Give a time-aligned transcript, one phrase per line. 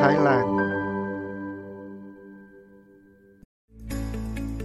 [0.00, 0.56] Thái Lan.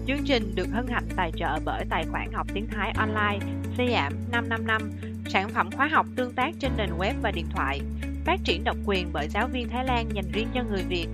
[0.08, 3.40] Chương trình được hân hạnh tài trợ bởi tài khoản học tiếng Thái online
[3.78, 4.92] Siam 555,
[5.30, 7.82] sản phẩm khóa học tương tác trên nền web và điện thoại,
[8.26, 11.08] phát triển độc quyền bởi giáo viên Thái Lan dành riêng cho người Việt.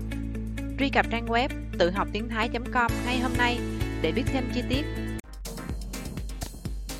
[0.80, 1.50] Truy cập trang web
[1.80, 3.60] tự học tiếng Thái.com ngay hôm nay
[4.02, 4.86] để biết thêm chi tiết.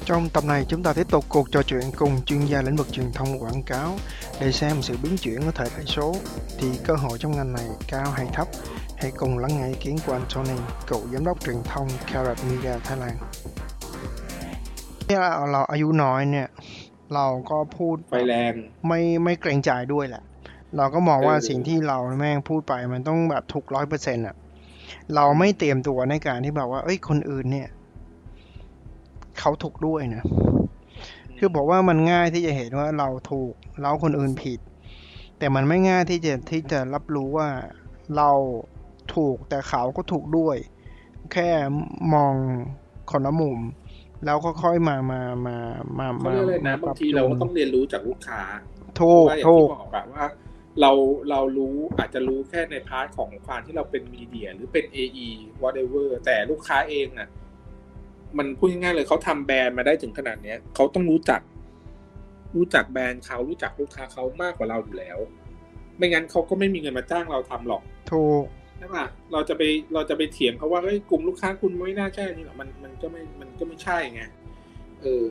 [0.06, 2.88] Trong tập này chúng ta tiếp tục cuộc trò chuyện cùng chuyên gia lĩnh vực
[2.92, 3.98] truyền thông quảng cáo
[4.42, 6.16] để xem sự biến chuyển của thời đại số
[6.60, 8.48] thì cơ hội trong ngành này cao hay thấp.
[8.98, 12.38] Hãy cùng lắng nghe ý kiến của anh Tony, cựu giám đốc truyền thông Carrot
[12.50, 13.18] Media Thái Lan.
[15.08, 16.48] เนี่ยเราอายุน้อยเนี่ย
[17.14, 18.54] เราก็พูดไฟแรง
[18.88, 20.24] ไม่ไม่เกรงใจด้วยแหละ
[20.78, 24.36] เราก็มองว่าเออสิ่งที่เราแม่งพูดไปมันต้องแบบถูกร้อยเปอร์เซ็นต์อะ
[25.16, 27.70] เราไม่เตรียมตัวในการที่แบบว่า เอ้ยคนอื่นเนี่ย
[29.40, 30.24] เขาถูกด้วยนะ
[31.44, 34.60] คือบอกว่ามันง่ายที่จะเห็นว่าเราถูกแล้วคนอื่นผิด
[35.40, 37.50] แต่มันไม่ง่ายที่จะที่จะรับรู้ว่า
[38.18, 38.32] เรา
[39.16, 40.58] ถูกแต่เขาก็ถูกด้วย
[41.34, 41.50] แค่
[42.14, 42.36] มอง
[43.12, 43.60] คนละมุม
[44.26, 45.58] แล้วก็ค่อยมามามา
[46.00, 48.42] มาเขามาเรียกอะไรนะปบารังทีเราก็ต้องเรียนรู้จากลูกค้า
[49.00, 50.26] ถูกว่าอย่างถูกที่บอกอะว่า
[50.82, 50.92] เรา
[51.30, 55.30] เรารู้อาจจะรู้แค่ใน part ของความที่เราเป็น media หรือเป็น AE
[55.64, 57.30] whatever แต่ลูกค้าเองอะ
[58.38, 61.42] มันพูดง่ายๆเลยเขาทำแบรนด์มาได้ถึงขนาดเนี้ยเขาต้องรู้จัก
[62.56, 65.18] รู้จักแบรนด์เขารู้จักลูกค้าเขามากกว่าเราอยู่แล้ว
[65.98, 68.46] ไม่งั้นเขาก็ไม่มีเงินมาจ้างเราทำหรอกถูก
[68.78, 69.62] ใช่ป่ะเราจะไป
[69.94, 74.22] เราจะไปเถียงเขาว่าเฮ้ยกลุ่มลูกค้าคุณไม่น่าใช่นี่หรอกมันมันก็ไม่มันก็ไม่ใช่ไง
[75.02, 75.26] เออ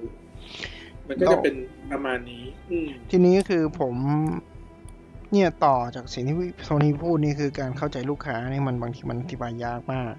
[1.09, 1.55] มันก็จะเป็น
[1.93, 3.95] ประมาณนี้ อืมทีนี้คือผม
[5.33, 10.13] เนี่ยต่อจากสิ่งที่โทนี่พูดนี่คือการเข้าใจลูกค้านี่มันบางทีมันอธิบายยากมาก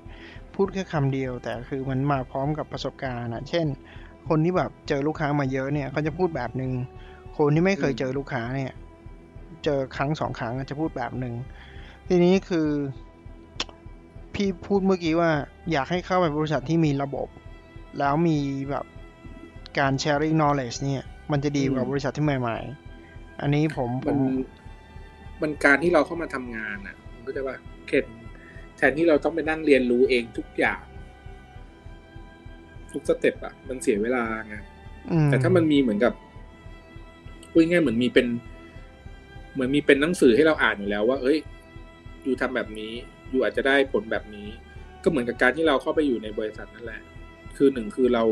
[0.56, 3.66] พูดแค่คำเดียว แต่คือมันมาพร้อมกับประสบการณ์อะเช่น
[4.30, 6.72] คนที่แบบเจอลูกค้ามาเยอะเนี่ยเขาจะพูดแบบหนึ่ง
[7.38, 8.74] คนที่ไม่เคยอืมเจอลูกค้าเนี่ย
[9.64, 11.36] เจอครั้งสองครั้งจะพูดแบบหนึ่ง
[12.08, 12.70] ทีนี้คือ
[14.34, 15.32] พี่พูดเมื่อกี้ว่า
[15.72, 17.28] อยากให้เข้าไปบริษัทที่มีระบบ
[18.00, 18.38] แล้วมี
[18.70, 18.86] แบบ
[19.80, 22.58] การ sharing knowledge เนี่ย มันจะดีกว่าอืมบริษัทที่ใหม่
[23.00, 24.20] ๆ อันนี้ผมผมันม
[25.42, 27.56] มันการที่เราเข้ามาทำงานอะมันก็จะว่า
[27.88, 30.82] เข็นแทนที่เราต้องไปนั่งเรียนรู้เองทุกอย่าง
[32.94, 34.56] ทุก step อะมันเสียเวลาไง
[35.12, 36.14] อืมแต่ถ้ามันมีเหมือนกับ
[37.52, 38.28] พูดง่ายๆเหมือนมีเป็น
[39.54, 41.38] เหมือนมีเป็นหนังสือให้เราอ่านอยู่แล้วว่า เอ้ย
[42.24, 42.94] อยู่ทำแบบนี้
[43.30, 44.48] อยู่อาจจะได้ผลแบบนี้
[45.04, 47.02] ก็เหมือนกับการที่เราเข้าไปอยู่ในบริษัทนั่นแหละ
[47.58, 48.24] คือหนึ่งคือเรา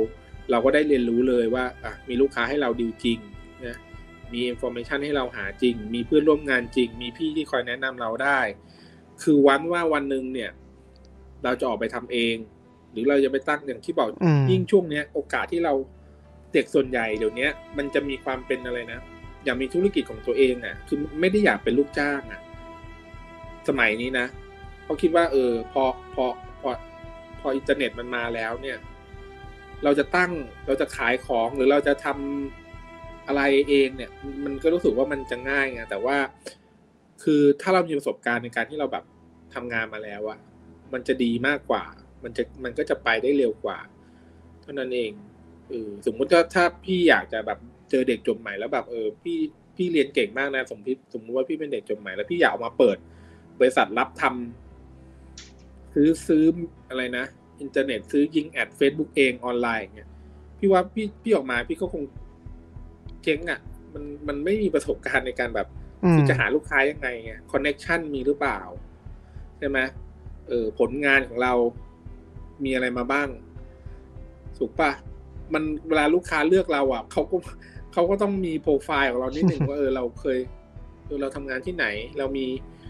[0.52, 3.20] เราก็ได้เรียนรู้เลยว่าอะมีลูกค้าให้เราดีลจริง
[3.66, 3.78] นะ
[4.34, 8.40] มี information ให้เราหาจริง มีเพื่อนร่วมงานจริง มีพี่ที่คอยแนะนำเราได้
[9.24, 10.52] คือวันว่าวันหนึ่งเนี่ย
[11.44, 12.36] เราจะออกไปทำเอง
[12.92, 15.74] หรือเราจะไปตั้งอย่างที่บอกอืมยิ่งช่วงเนี้ย โอกาสที่เรา
[16.54, 19.00] เด็กส่วนใหญ่เดี๋ยวเนี้ยมันจะมีความเป็นอะไรนะ
[19.46, 22.42] อยากมีธุรกิจของตัวเองอะ คือไม่ได้อยากเป็นลูกจ้างอะ
[23.68, 24.28] สมัยนี้นะ
[24.84, 26.26] เพราะคิดว่า เออ พอพอ
[26.62, 26.70] พอ
[27.40, 28.78] พออินเทอร์เน็ตมันมาแล้วเนี่ย
[29.84, 30.32] เราจะตั้ง
[30.68, 34.12] เราจะขายของหรือเราจะทำอะไรเองเนี่ย
[34.46, 36.18] มันก็รู้สึกว่ามันจะง่ายไงแต่ว่า
[37.24, 39.04] คือถ้าเรามีประสบการณ์ในการที่เราแบบ
[39.54, 40.40] ทำงานมาแล้วอะ
[40.94, 41.84] มันจะดีมากกว่า
[42.24, 43.80] มันจะมันก็จะไปได้เร็วกว่า
[44.62, 45.12] เท่านั้นเอง
[45.70, 47.60] เออสมมุติว่าถ้าพี่อยากจะแบบ
[47.90, 49.38] เจอเด็กจบใหม่แล้วแบบเออพี่
[49.76, 52.98] พี่เรียนเก่งมากนะสมมติสมมติว่าพี่เป็นเด็กจบใหม่แล้วพี่อยากเอามาเปิด
[53.60, 56.44] บริษัทรับทำซื้อซื้อ
[56.90, 57.26] อะไรนะ
[57.62, 60.10] อินเทอร์เน็ตซื้อยิงแอด Facebook เองออนไลน์เงี้ย
[60.60, 62.04] พี่ว่าพี่พี่ออกมาพี่ก็คง
[63.24, 63.60] เจ๊งอะ่ะ
[63.94, 65.68] มันมันไม่มีประสบการณ์ในการแบบ
[66.14, 68.60] ที่จะหาลูกค้ายังไงไง connection มีหรือเปล่า
[69.58, 69.80] ใช่ไหม
[70.48, 71.54] เออผลงานของเรา
[72.64, 73.28] มีอะไรมาบ้าง
[74.58, 74.92] ถูกปะ
[75.54, 77.38] มันเวลาลูกค้าเลือกเราอะเขาก็
[77.94, 80.40] เขาก็ต้องมีโปรไฟล์ของเรานิดหนึ่งว่าเออเราเคย
[81.06, 81.86] เออเราทำงานที่ไหน
[82.18, 82.46] เรามีเ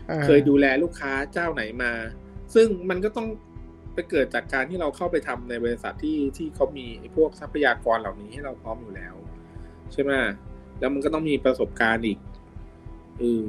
[0.09, 1.91] ออเคยดูแลลูกค้าเจ้าไหนมา
[2.53, 3.27] ซึ่งมันก็ต้อง
[3.93, 9.15] ไปเกิดจากการที่เราเข้าไปทำในบริษัทที่ที่เขามีไอ้พวกทรัพยากรเหล่านี้ให้เราพร้อมอยู่แล้ว
[9.93, 10.11] ใช่ไหม
[10.79, 12.17] แล้วมันก็ต้องมีประสบการณ์อีก
[13.19, 13.43] เออ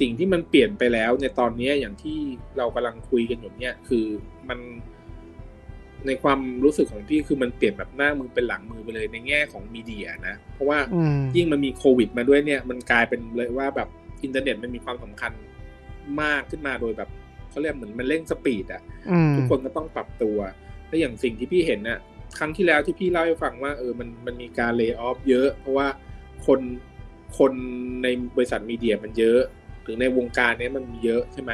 [0.00, 2.18] สิ่งที่มันเปลี่ยนไปแล้วในตอนเนี้ยอย่างที่
[2.58, 4.06] เรากำลังคุยกันอยู่เนี่ยคือ
[4.48, 4.58] มัน
[6.06, 13.88] ในความรู้สึกของพี่คือมันเปลี่ยนแบบหน้ามือเป็นหลังมือไปเลยในแง่ของมีเดียนะ เพราะว่าอืมยิ่งมันมีโควิดมาด้วยเนี่ย มันกลายเป็นเลยว่าแบบ
[14.22, 15.32] อินเทอร์เน็ตมันมีความสำคัญ
[16.22, 17.08] มากขึ้นมาโดยแบบ
[17.50, 20.38] เขาเรียกเหมือนมันเร่งสปีดอะอืมทุกคนก็ต้องปรับตัว
[20.88, 21.98] และอย่างสิ่งที่พี่เห็นน่ะ
[22.38, 25.88] ครั้งที่แล้วที่พี่เล่าให้ฟังว่าเออมันมันมีการเลิกออฟเยอะ เพราะว่า
[26.46, 26.60] คน
[27.38, 27.52] คน
[28.02, 29.40] ในบริษัทมีเดียมันเยอะ
[29.86, 31.52] ถึงในวงการเนี้ยมันมีเยอะใช่ไหม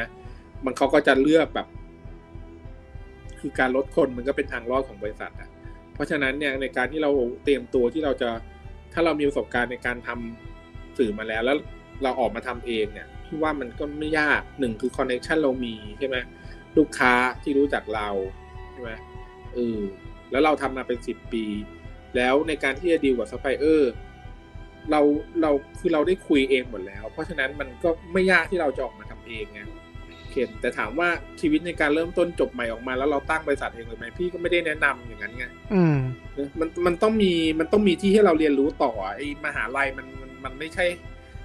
[0.64, 1.66] มันเขาก็จะเลือกแบบ
[3.40, 5.48] คือการลดคนมันก็เป็นทางรอดของบริษัทอะ
[5.94, 7.10] เพราะฉะนั้นเนี่ยในการที่เรา
[7.44, 8.30] เตรียมตัวที่เราจะ
[8.92, 10.08] ถ้าเรามีประสบการณ์ในการท
[10.54, 11.56] ทำสื่อมาแล้ว แล้ว
[12.02, 16.16] เราออกมาทำเองเนี่ยพี่ว่ามันก็ไม่ยากหนึ่งคือ connection เรามีใช่ไหม
[16.78, 18.08] ลูกค้าที่รู้จักเรา
[18.72, 18.90] ใช่ไหม
[19.54, 19.78] เออ
[20.30, 21.44] แล้วเราทำมาเป็นสิบปี
[22.16, 23.92] แล้วในการที่จะดีลกับซัพพลายเออร์
[24.90, 25.00] เรา
[25.42, 25.50] เรา
[25.80, 29.60] คือเราได้คุยเองหมดแล้ว เพราะฉะนั้นมันก็ไม่ยากที่เราจะออกมาทำเองไง
[30.30, 31.08] เคนแต่ถามว่า
[31.40, 35.44] ชีวิตในการเริ่มต้นจบใหม่ออกมา แล้วเราตั้งบริษัทเองเลยไหมพี่ก็ไม่ได้แนะนำอย่างนั้นไง
[35.74, 35.98] อืม
[36.60, 40.84] มันมันต้องมีมันต้องมีที่ให้เราเรียนรู้ต่อไอ้มหาลัยมันมันมันไม่ใช่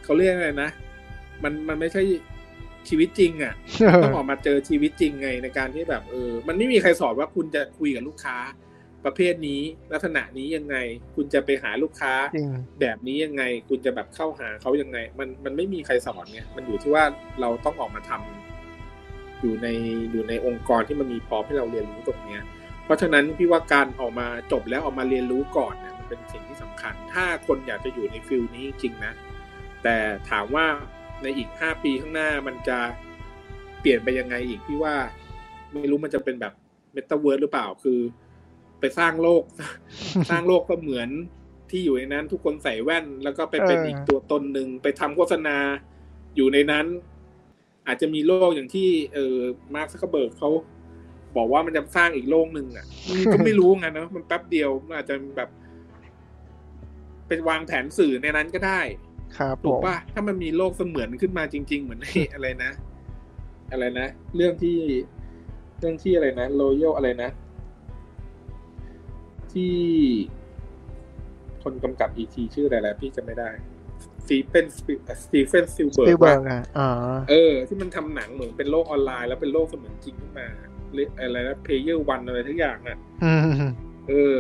[0.04, 0.70] เขาเรียกอะไรนะ
[1.44, 2.04] มันมันไม่ใช่
[2.90, 3.54] ชีวิตจริงอะ่ะ
[4.04, 8.38] ต้องออกมาเจอชีวิตจริงไงในการที่แบบเออ มันไม่มีใครสอนว่าคุณจะคุยกับลูกค้า
[9.06, 9.62] ประเภทนี้
[9.94, 10.76] ลักษณะนี้ยังไง
[11.16, 12.50] คุณจะไปหาลูกค้าจริง
[12.82, 17.04] แบบนี้ยังไง คุณจะแบบเข้าหาเขายังไง มันมันไม่มีใครสอนไงมันอยู่ที่ว่า
[17.42, 19.68] เราต้องออกมาทำอยู่ใน
[20.12, 22.42] อยู่ในองค์กรที่มันมีพร้อมให้เราเรียนรู้ตรงเนี้ย
[22.86, 29.14] เพราะฉะนั้นพี่ว่าการออกมาจบแล้วออกมาเรียนรู้ก่อนเนี่ยมันเป็นสิ่งที่สำคัญ ถ้าคนอยากจะอยู่ใน field นี้จริงๆนะ
[29.84, 29.96] แต่
[30.30, 30.66] ถามว่า
[31.22, 32.80] ในอีกห้าปีข้างหน้ามันจะ
[33.82, 34.96] เปลี่ยนไปยังไงอีกพี่ว่า
[35.72, 36.54] ไม่รู้มันจะเป็นแบบ
[36.94, 38.00] เมตาเวิร์ดหรือเปล่าคือ
[38.84, 39.44] ไปสร้างโลก
[40.30, 41.10] สร้างโลกก็เหมือน
[41.72, 45.58] ที่อยู่ในนั้น ทุกคนใส่แว่น แล้วก็ไปเป็นเอออีอีกตัวตนหนึ่งไปทำโฆษณา
[46.36, 46.86] อยู่ในนั้น
[47.88, 49.38] อาจจะมีโลกอย่างที่เออ
[49.76, 50.50] มาร์คซักเคอร์เบิร์กเขา
[51.38, 55.50] บอกว่ามันจะสร้างอีกโลกหนึ่งอะอืมก็ไม่รู้ไงนะมันแป๊บเดียวมันอาจจะแบบ
[57.28, 58.82] เป็นวางแผนสื่อในนั้นก็ได้
[59.38, 62.72] ครับผถูกป่ะถ้ามันมีโลกเสมือนขึ้นมาจริง ๆ เหมือนไอ้อะไรนะ
[63.72, 64.78] อะไรนะ เรื่องที่
[65.80, 67.30] เรื่องที่อะไรนะโรโยอะไรนะ
[69.54, 69.76] ที่
[71.64, 73.50] คนกำกับอีทีชื่ออะไรแล้วพี่จะไม่ได้
[74.24, 74.66] สตีเฟน
[75.24, 76.90] สตีเฟนซิลเบิซิร์ลกเบิว่าร์กอะอ๋อ
[77.30, 80.48] เออ ที่มันทำหนังเหมือนเป็นโลกออนไลน์แล้วเป็นโลกเสมือนจริงขึ้นมา
[80.96, 83.40] เรียกอะไรนะเพย์เยอร์วันอะไรทุกอย่างน่ะอืม
[84.10, 84.40] เออ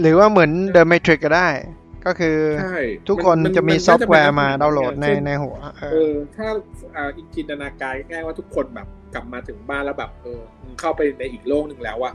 [0.00, 1.48] หรือว่าเหมือน The Matrix ก็ได้
[2.06, 2.78] ก็คือใช่
[3.08, 6.48] ทุกคนมันจะมีมันซอฟต์แวร์มาน่าจะเป็นดาวน์โหลดในเช่นในหัวเอเอออ ถ้า
[6.96, 12.14] อ่าจินตนาการง่ายๆว่าทุกคนแบบกลับมาถึงบ้านแล้วแบบ เออมึงเข้าไปในอีกโลกหนึ่งแล้วอะ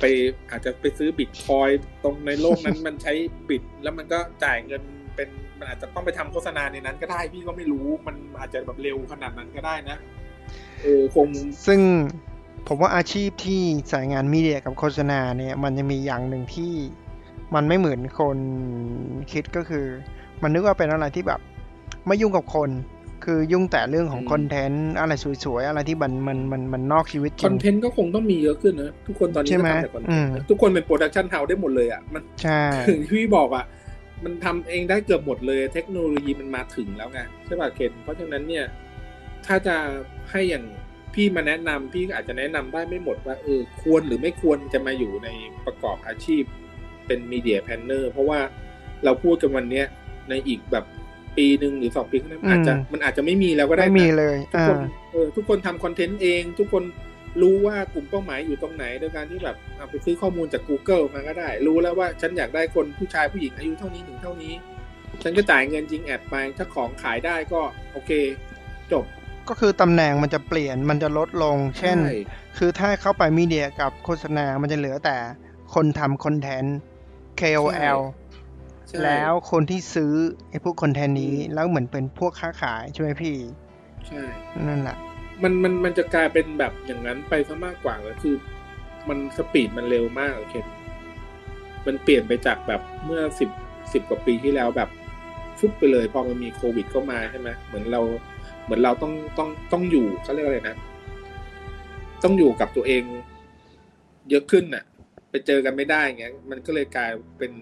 [0.00, 0.04] ไป
[0.50, 1.68] อาจจะไปซื้อบิตคอย
[2.02, 3.12] ตรงในโลกนั้นมันใช้
[3.48, 4.82] บิตแล้วมันก็จ่ายเงิน
[5.16, 5.28] เป็น
[5.58, 9.96] มันอาจจะต้องไปทำโฆษณาในนั้นก็ได้พี่ก็ไม่รู้มันอาจจะแบบเร็วขนาดนั้นก็ได้นะ
[10.82, 11.28] เออคง
[11.66, 11.80] ซึ่ง
[12.68, 13.60] ผมว่าอาชีพที่
[13.92, 16.72] สายงานมีเดียกับโฆษณาเนี่ย มันจะมีอย่างหนึ่งที่
[17.54, 18.38] มันไม่เหมือนคน
[19.32, 19.86] คิดก็คือ
[20.42, 21.40] มันนึกว่าเป็นอะไรที่แบบ
[22.06, 22.70] ไม่ยุ่งกับคน
[23.24, 25.12] คือยุ่งแต่เรื่องของอืมคอนเทนต์อะไร
[25.44, 33.64] สวยๆ อะไรที่มันมันมันมันนอกชีวิตจคริอนงเทนต์ก็คงต้องมีเยอะขึ้นนะทุกคนตอนนี้ใช่ก็ไหมทำแต่คอนเทอืนมต์นะทุกคนเป็นโปรดักชันเฮาส์ได้หมดเลยอะมันใช่ถึงที่พี่บอกอะ
[34.24, 38.64] มันทำเองได้เกือบหมดเลย เทคโนโลยีมันมาถึงแล้วไงใช่ป่ะเคนเพราะฉะนั้นเนี่ย
[39.46, 39.76] ถ้าจะ
[40.30, 40.64] ให้อย่าง
[41.14, 45.28] พี่มาแนะนำพี่ก็อาจจะแนะนำได้ไม่หมดว่าเออควรหรือไม่ควรจะมาอยู่ใน
[45.66, 46.42] ประกอบอาชีพ
[47.06, 48.40] เป็นมีเดียแพนเนอร์เพราะว่า
[49.04, 49.86] เราพูดกันวันเนี้ย
[50.28, 50.84] ในอีกแบบ
[51.36, 54.78] ปีหนึ่งหรือสองปีข้างหน้ามันอาจจะมันอาจจะไม่มีแล้วก็ได้ไม่นะมีเลยทุกอ่าคน
[55.12, 56.82] เออทุกคนทำคอนเทนต์เอง ทุกคน
[57.42, 64.54] รู้ว่ากลุ่มเป้าหมายอยู่ตรงไหนโดยการที่แบบเอาไปซื้อข้อมูลจาก Google มาก็ได้ รู้แล้วว่าฉันอยากได้คนผู้ชายผู้หญิงอายุเท่านี้ถึงเท่านี้
[65.22, 67.60] ฉันก็จ่ายเงินจริงแอดไปถ้าของขายได้ก็
[67.92, 68.10] โอเค
[68.92, 69.04] จบ
[69.48, 72.18] ก็คือตำแหน่งมันจะเปลี่ยนมันจะลดลง เช่นใช่
[72.58, 75.16] คือถ้าเข้าไปมีเดียกับโฆษณา มันจะเหลือแต่
[75.74, 76.78] คนทำคอนเทนต์
[77.40, 78.21] KOL ใช่
[79.04, 80.12] แล้วคนที่ซื้อ
[80.50, 83.36] ไอ้พวกคอนเทนต์นี้แล้วเหมือนเป็นพวกค้าขายใช่ไหมพี่
[84.08, 84.22] ใช่
[84.68, 84.96] นั่นแหละ
[85.42, 88.34] มันมันมันจะกลายเป็นแบบอย่างนั้นไปซะมากกว่าเลยคือ
[89.08, 90.54] มันสปีดมันเร็วมากโอเค
[91.86, 93.50] มันเปลี่ยนไปจากแบบเมื่อสิบ
[93.92, 94.88] สิบกว่าปีที่แล้วแบบ
[95.58, 98.00] ฟุบไปเลยพอมันมีโควิดเข้ามาใช่ไหมเหมือนเรา
[98.64, 100.76] เหมือนเราต้องต้องต้องอยู่เขาเรียกอะไรนะ
[102.24, 103.02] ต้องอยู่กับตัวเอง
[104.30, 104.84] เยอะขึ้นน่ะ
[105.30, 107.52] ไปเจอกันไม่ได้เงี้ยมันก็เลยกลายเป็น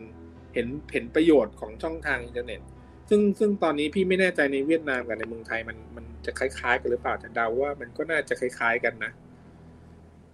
[0.55, 2.61] เห็นเห็นประโยชน์ของช่องทางอินเทอร์เน็ต
[3.09, 9.13] ซึ่งซึ่งตอนนี้พี่ไม่แน่ใจในเวียดนามกับในเมืองไทยมันมันจะคล้ายๆกันหรือเปล่าแต่เดาว่ามันก็น่าจะคล้าย ๆกันนะ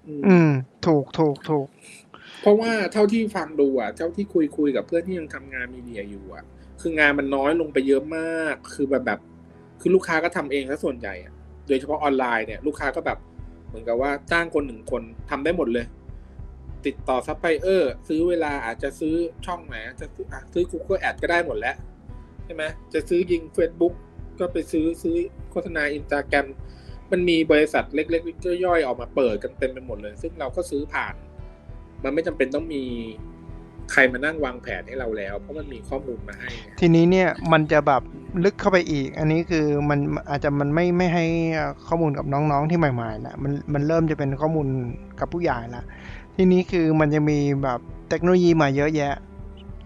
[0.07, 0.51] อืมอืม
[0.87, 1.67] ถูกถูกถูก
[2.41, 6.45] เพราะว่าเท่าที่ฟังดูอะ เท่าที่คุยคุยกับเพื่อนที่ยังทำงานมีเดียอยู่อะ
[6.81, 9.21] คืองานมันน้อยลงไปเยอะมาก คือแบบแบบ
[9.81, 11.33] คือลูกค้าก็ทำเองซะส่วนใหญ่อะ
[11.69, 13.19] โดยเฉพาะออนไลน์เนี่ย ลูกค้าก็แบบ
[13.69, 15.87] เหมือนกับว่าจ้างคนหนึ่งคนทำได้หมดเลย
[16.87, 19.15] ติดต่อซัพพลายเออร์ซื้อเวลาอาจจะซื้อ
[19.47, 21.77] ช่องไหนจะซื้ออะซื้อ Google Ad ก็ได้หมดแล้ว
[22.45, 22.63] ใช่ไหม
[22.95, 23.95] จะซื้อยิง Facebook
[24.39, 25.17] ก็ไปซื้อซื้อ
[25.51, 26.47] โฆษณาอินสตาแกรม
[27.13, 31.15] มันมีบริษัทเล็กๆย่อยๆออกมาเปิดกันเต็มไปหมดเลย ซึ่งเราก็ซื้อผ่าน
[32.05, 32.83] มันไม่จำเป็นต้องมี
[33.93, 38.03] ใครมานั่งวางแผนให้เราแล้ว เพราะมันมีข้อมูลมาให้ ทีนี้เนี่ยมันจะแบบ
[38.45, 39.99] ลึกเข้าไปอีก อันนี้คือมัน
[40.31, 41.25] อาจจะมันไม่ไม่ให้
[41.89, 44.67] ข้อมูลกับน้องๆที่ใหม่ๆละมันมันเริ่มจะเป็นข้อมูล
[45.21, 45.85] กับผู้ใหญ่ละ
[46.37, 47.79] ทีนี้คือมันจะมีแบบ
[48.09, 49.15] เทคโนโลยีมาเยอะแยะ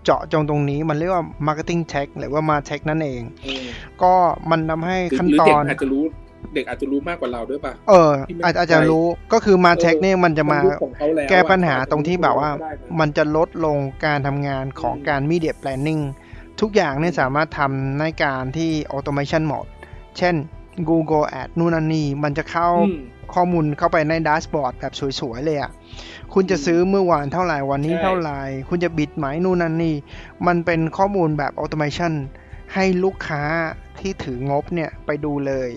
[0.05, 3.67] เจาะจงตรงนี้มันเรียกว่า marketing tech หรือว่า ma tech นั่นเองเออ
[4.03, 4.13] ก็
[4.51, 6.05] มันทำให้หรือขั้นหรือตเด็กอนอาจจะรู้
[6.55, 16.03] เด็กอาจจะรู้มากกว่าเราด้วยป่ะ เออที่ไม่อาจอาจจะใช่รู้ ก็คือ ma tech เนี่ยมันจะมายุคของเขาล้วอะแก้ปัญหาตรงที่แบบว่าก็ได้นะมันจะลดลงการทำงานของการ media planning
[16.61, 19.67] ทุกอย่างเนี่ยสามารถทำในการที่ automation หมด
[20.19, 20.35] เช่น
[20.89, 23.01] Google Ad นู่นนั่นนี่มันจะเข้าอืม
[23.35, 25.71] ข้อมูลเข้าไปในด a ชบอร์ดแบบสวยๆเลยอะ่ะ
[26.35, 29.97] คุณจะซื้อเมื่อวานเท่าไหร่วันนี้ใช่เท่าไหร่ คุณจะบิดไหมนู่นนั่นนี่
[30.47, 32.15] มันเป็นข้อมูลแบบอ u โต m a t i o n
[32.75, 33.43] ให้ลูกค้า
[33.99, 35.71] ที่ถืองบเนี่ยไปดูเลย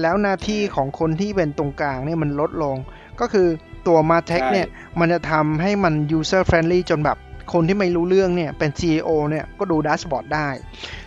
[0.00, 2.76] แล้วหน้าที่ของคนที่เป็นตรงกลางเนี่ยมันลดลง
[3.20, 3.48] ก็คือ
[3.86, 7.18] ตัว m a t e c ใช่เนี่ยมันจะทำให้มัน user friendly จนแบบ
[7.52, 10.48] คนที่ไม่รู้เรื่องเนี่ยเป็น CEO เนี่ยก็ดูด a ชบอร์ดได้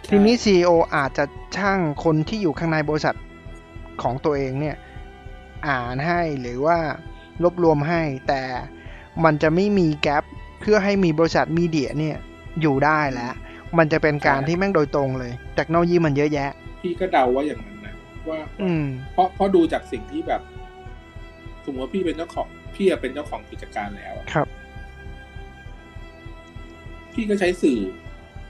[0.10, 1.26] ทีนี้ CEO อาจจะ
[1.58, 3.16] ช่างคนที่อยู่ข้างในบริษัท
[4.02, 4.76] ของตัวเองเนี่ย
[5.68, 6.78] อ่านให้หรือว่า
[7.42, 8.42] รวบรวมให้ แต่
[9.24, 10.24] มันจะไม่มีแกลบ
[10.62, 12.18] เพื่อให้มีบริษัทมีเดียเนี่ย
[12.62, 13.34] อยู่ได้แล้ว
[13.78, 16.50] มันจะเป็นการใช่ที่แม่งโดยตรงเลยเทคโนโลยีมันเยอะแยะ
[16.82, 17.96] พี่ก็เดาว่าอย่างนั้นนะ
[18.30, 20.42] ว่า อืม เพราะเพราะดูจากสิ่งที่แบบ
[21.66, 24.48] สมมติว่าพี่เป็นเจ้าของพี่อะเป็นเจ้าของกิจการแล้วอะครับ
[27.14, 27.80] พี่ก็ใช้สื่อ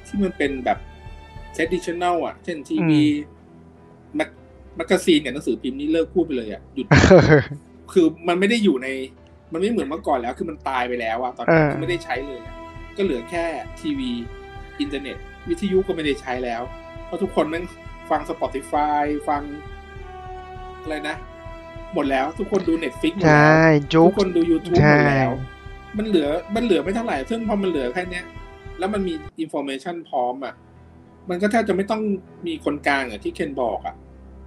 [0.07, 0.79] ที่มันเป็นแบบ
[1.55, 3.32] traditional อะ เช่นทีวี mag
[4.75, 6.85] magazine กับหนังสือพิมพ์นี่เลิกพูดไปเลยอะหยุด
[7.93, 8.87] คือมันไม่ได้อยู่ใน
[9.53, 12.55] มันไม่เหมือนเมื่อก่อนแล้ว คือมันตายไปแล้วอะตอนนี้เออคือไม่ได้ใช้เลยอะ
[12.97, 13.45] ก็เหลือแค่
[13.79, 14.11] ทีวี
[14.79, 15.17] อินเทอร์เน็ต
[15.49, 16.61] วิทยุก็ไม่ได้ใช้แล้ว
[17.05, 17.63] เพราะทุกคนแม่ง
[18.09, 19.41] ฟัง Spotify ฟัง
[20.81, 21.15] อะไรนะ
[21.93, 25.31] หมดแล้วทุกคนดู Netflix หมดใช่แล้วจุทุกกคนดู YouTube ใช่หมดแล้ว
[25.97, 28.25] มันเหลือมันเหลือไม่เท่าไหร่ ซึ่งพอมันเหลือแค่เนี้ย
[28.79, 30.53] แล้วมันมี information พร้อมอะ
[31.29, 32.01] มันก็แทบจะไม่ต้อง
[32.47, 33.95] มีคนกลางอะที่เคนบอกอะ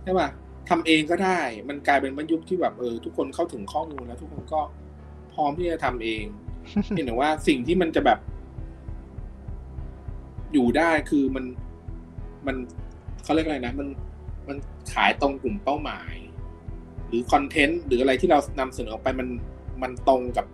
[0.06, 0.28] ใช่ป่ะ
[0.68, 4.60] ทำเองก็ได้ มันกลายเป็นบรรยุคที่แบบเออทุกคนเข้าถึงข้อมูลแล้ว ทุกคนก็
[5.32, 6.24] พร้อมที่จะทำเอง
[6.94, 8.18] เห็นแต่ว่าสิ่งที่มันจะแบบ
[10.52, 11.44] อยู่ได้คือมัน
[12.46, 12.56] มัน
[13.22, 13.88] เขาเรียกอะไรนะมัน
[14.48, 14.56] มัน
[14.92, 16.14] ขายตรงกลุ่มเป้าหมาย
[17.08, 19.28] หรือคอนเทนต์หรืออะไรที่เรานำเสนอออกไปมัน
[19.82, 20.46] มันตรงกับ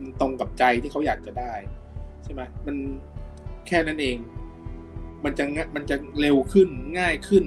[0.00, 1.54] มันตรงกับใจที่เขาอยากจะได้
[2.24, 2.76] ใช่ไหมมัน
[3.66, 4.16] แค่นั้นเอง
[5.24, 6.68] มันจะงะมันจะเร็วขึ้น
[6.98, 7.44] ง่ายขึ้น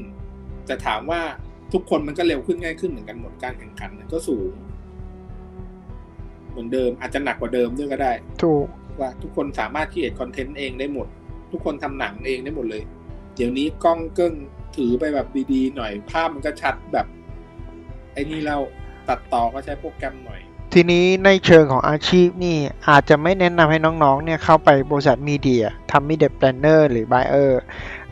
[0.66, 1.22] แต่ถามว่า
[1.74, 4.52] ทุกคนมันก็เร็วขึ้นง่ายขึ้นเหมือนกันหมดการแข่งขันมันก็สูง
[6.50, 8.12] เหมือนเดิมอาจจะหนักกว่าเดิมด้วยก็ได้
[8.44, 8.66] ถูก
[9.00, 11.08] ว่าทุกคนสามารถคิดคอนเทนต์เองได้หมด
[11.52, 12.84] ทุกคนทำหนังเองได้หมดเลย
[13.36, 14.34] เดี๋ยวนี้กล้องเกิ้ง
[14.76, 17.08] ถือไปแบบดีๆหน่อยภาพมันก็ชัดแบบ
[18.14, 18.58] ไอ้นี่เรา
[19.10, 20.42] ตัดต่อก็ใช้โปรแกรมหน่อย
[20.74, 22.58] ทีนี้ในเชิงของอาชีพนี่
[22.90, 27.62] อาจจะไม่แนะนำให้น้องๆ เนี่ยเข้าไปบริษัทมีเดียทำมีเดียแพลนเนอร์หรือ b บเออร์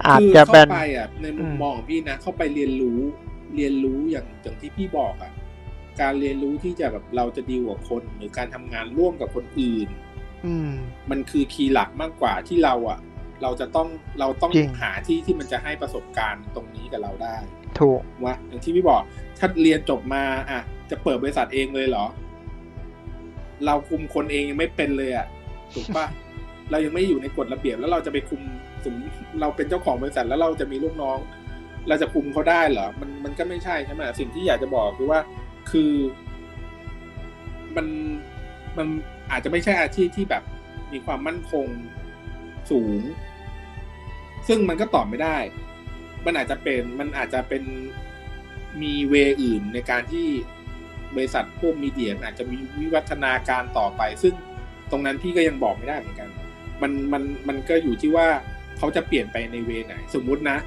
[0.08, 3.00] อาจคือจะเข้าเป็นไปอะในมุอืมมมองของพี่นะเข้าไปเรียนรู้
[3.56, 5.32] เรียนรู้อย่างอย่างที่พี่บอกอะ
[6.02, 9.90] การเรียนรู้ที่จะแบบเราจะดีลกับคน หรือการทำงานร่วมกับคนอื่น
[10.46, 10.72] อืม
[11.12, 13.00] มันคือคีย์หลักมากกว่าที่เราอะ
[13.44, 13.88] เราจะต้อง
[14.20, 17.38] เราต้องจริงหาที่ที่มันจะให้ประสบการณ์ตรงนี้กับเราได้
[17.80, 19.02] ถูกว่าอย่างที่พี่บอก
[19.40, 22.06] ถ้าเรียนจบมาอะ จะเปิดบริษัทเองเลยเหรอ
[23.66, 25.28] เราคุมคนเองยังไม่เป็นเลยอะ
[25.74, 26.06] ถูกปะ
[26.72, 28.42] เรายังไม่อยู่ในกฎระเบียบแล้วเราจะไปคุม
[28.84, 31.18] สมมติเราเป็นเจ้าของบริษัทแล้วเราจะมีลูกน้อง
[31.88, 35.20] เราจะคุมเขาได้เหรอ มันมันก็ไม่ใช่ใช่ไหมสิ่งที่อยากจะบอกคือว่า
[35.72, 35.92] คือ
[37.76, 37.88] มัน
[38.78, 38.88] มัน
[39.32, 40.44] อาจจะไม่ใช่อาชีพที่แบบ
[40.94, 41.68] มีความมั่นคง
[42.72, 43.02] สูง
[44.48, 45.38] ซึ่งมันก็ตอบไม่ได้
[46.26, 47.64] มันอาจจะเป็นมันอาจจะเป็น
[48.82, 50.28] มีเวอื่นในการที่
[51.16, 54.34] บริษัทพวกมีเดียอาจจะมีวิวัฒนาการต่อไป ซึ่ง
[54.92, 56.30] ตรงนั้นพี่ก็ยังบอกไม่ได้เหมือนกัน
[56.82, 58.28] มันมันมันก็อยู่ที่ว่า
[58.78, 60.58] เขาจะเปลี่ยนไปใน way ไหน สมมุตินะ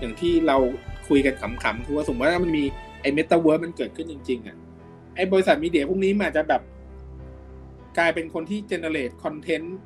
[0.00, 0.56] อย่างที่เรา
[1.08, 2.64] คุยกันขำๆคือว่าสมมติว่ามันมี
[3.00, 4.56] ไอ้เมตาเวิร์มันเกิดขึ้นจริง ๆอะ
[5.16, 6.62] ไอ้บริษัท media พวกนี้มันอาจจะแบบ
[7.98, 9.76] กลายเป็นคนที่ generate คอนเทนต์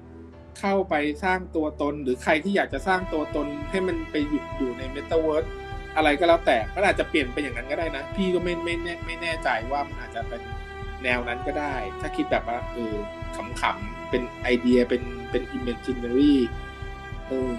[0.59, 5.51] เข้าไปสร้างตัวตน หรือใครที่อยากจะสร้างตัวตนให้มันไปหยุดอยู่ในเมตาเวิร์
[5.97, 10.43] อะไรก็แล้วแต่มันอาจจะเปลี่ยนไปอย่างนั้นก็ได้นะ พี่ก็ไม่ไม่แน่ไม่แน่ใจว่ามันอาจจะเป็น
[11.03, 12.95] แนวนั้นก็ได้ ถ้าคิดแบบว่าเออ
[13.61, 16.35] ขำๆเป็นไอเดียเป็นเป็น imaginary
[17.27, 17.51] เออ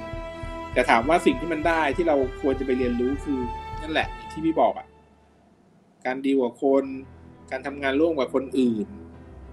[0.74, 3.40] แต่ถามว่าสิ่งที่มันได้ที่เราควรจะไปเรียนรู้คือ
[3.82, 4.88] นั่นแหละอย่างที่พี่บอกอะ่ะ
[6.06, 6.86] การดีลกับคน
[7.52, 8.88] การทำงานร่วมกับคนอื่น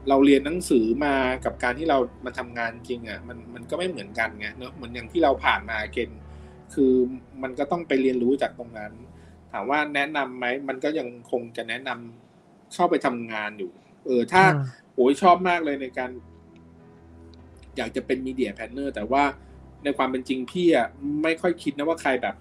[0.09, 6.21] เราเรียนหนังสือมากับการที่เรามาทำงานจริงอะ่ะมันมันก็ไม่เหมือนกันไงเนอะเหมือนอย่างที่เราผ่านมาเกณฑ์
[6.75, 6.93] คือ
[7.43, 8.93] มันก็ต้องไปเรียนรู้จากตรงนั้น
[9.53, 13.71] ถามว่าแนะนำไหมมันก็ยังคงจะแนะนำเข้าไปทำงานอยู่
[14.07, 14.63] เออถ้าอืม
[14.95, 16.11] โอ้ยชอบมากเลยในการ
[17.77, 19.25] อยากจะเป็น media planner แต่ว่า
[19.85, 20.87] ในความเป็นจริงพี่อะ
[21.23, 22.35] ไม่ค่อยคิดนะว่าใครแบบ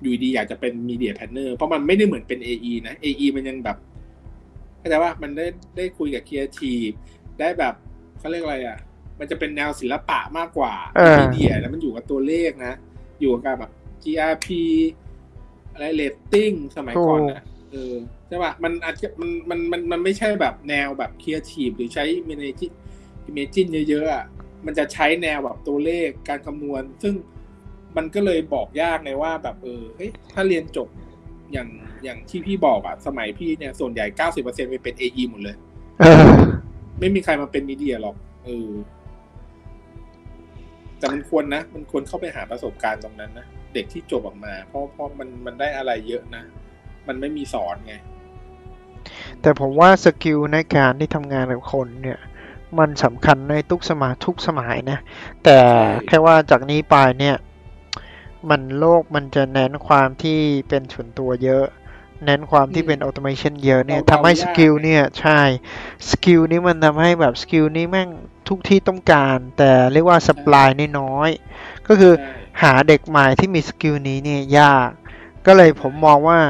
[0.00, 3.76] อยู่ดีอยากจะเป็น media planner เพราะมันไม่ได้เหมือนเป็น AE นะ AE มันยังแบบ
[4.78, 5.46] เข้าใจว่ามันได้
[5.76, 6.88] ได้คุยกับครีเอทีฟ
[7.40, 7.74] ได้แบบ
[8.18, 8.78] เขาเรียกอะไรอะ
[9.18, 12.74] มันจะเป็นแนวศิลปะมากกว่าเออ media แล้วมันอยู่กับตัวเลขนะ
[13.20, 13.70] อยู่กับแบบ
[14.02, 14.46] GRP
[15.72, 17.94] อะไรเรตติ้งสมัยก่อนนะเออ
[18.28, 22.64] ใช่ป่ะมันอาจจะมันมันมันมันไม่ใช่แบบแนวแบบครีเอทีฟหรือใช้ manage
[23.28, 24.24] imagine เยอะๆอะ
[24.66, 27.14] มันจะใช้แนวแบบตัวเลขการคำนวณ ซึ่ง
[27.96, 30.88] มันก็เลยบอกยากเลยว่าแบบเออเฮ้ยถ้าเรียนจบ
[31.52, 31.68] อย่าง
[32.04, 35.56] อย่างที่พี่บอกอะสมัยพี่เนี่ยส่วนใหญ่เก้าสิบเปอร์เซ็นต์ไปเป็น AE หมดเลย
[36.00, 36.26] เออ
[37.00, 38.70] ไม่มีใครมาเป็น media หรอกเออ
[40.98, 46.42] แต่มันควรนะ มันควรเข้าไปหาประสบการณ์ตรงนั้นนะ เด็กที่จบออกมา เพราะเพราะมันมันได้อะไรเยอะนะ
[47.08, 47.94] มันไม่มีสอนไง
[49.40, 52.18] แต่ผมว่า skill ในการที่ทำงานกับคนเนี่ย
[52.78, 54.98] มันสำคัญในทุกสมัยทุกสมัยนะ
[55.44, 57.36] แต่ใช่แค่ว่าจากนี้ไปเนี่ย
[58.50, 61.66] มันโลกมันจะเน้นความที่เป็นส่วนตัวเยอะ
[62.24, 65.40] เน้นความที่เป็น automation เยอะเนี่ยเราทำให้เรา skill ยากไงเนี่ยใช่
[66.10, 68.08] skill นี้มันทำให้แบบ skill นี้แม่ง
[68.48, 71.30] ทุกที่ต้องการ แต่เรียกว่า supply นี่น้อย
[71.86, 74.88] ก็คือใช่หาเด็กใหม่ที่มี skill นี้เนี่ยยาก
[75.46, 76.40] ก็เลยผมมองว่า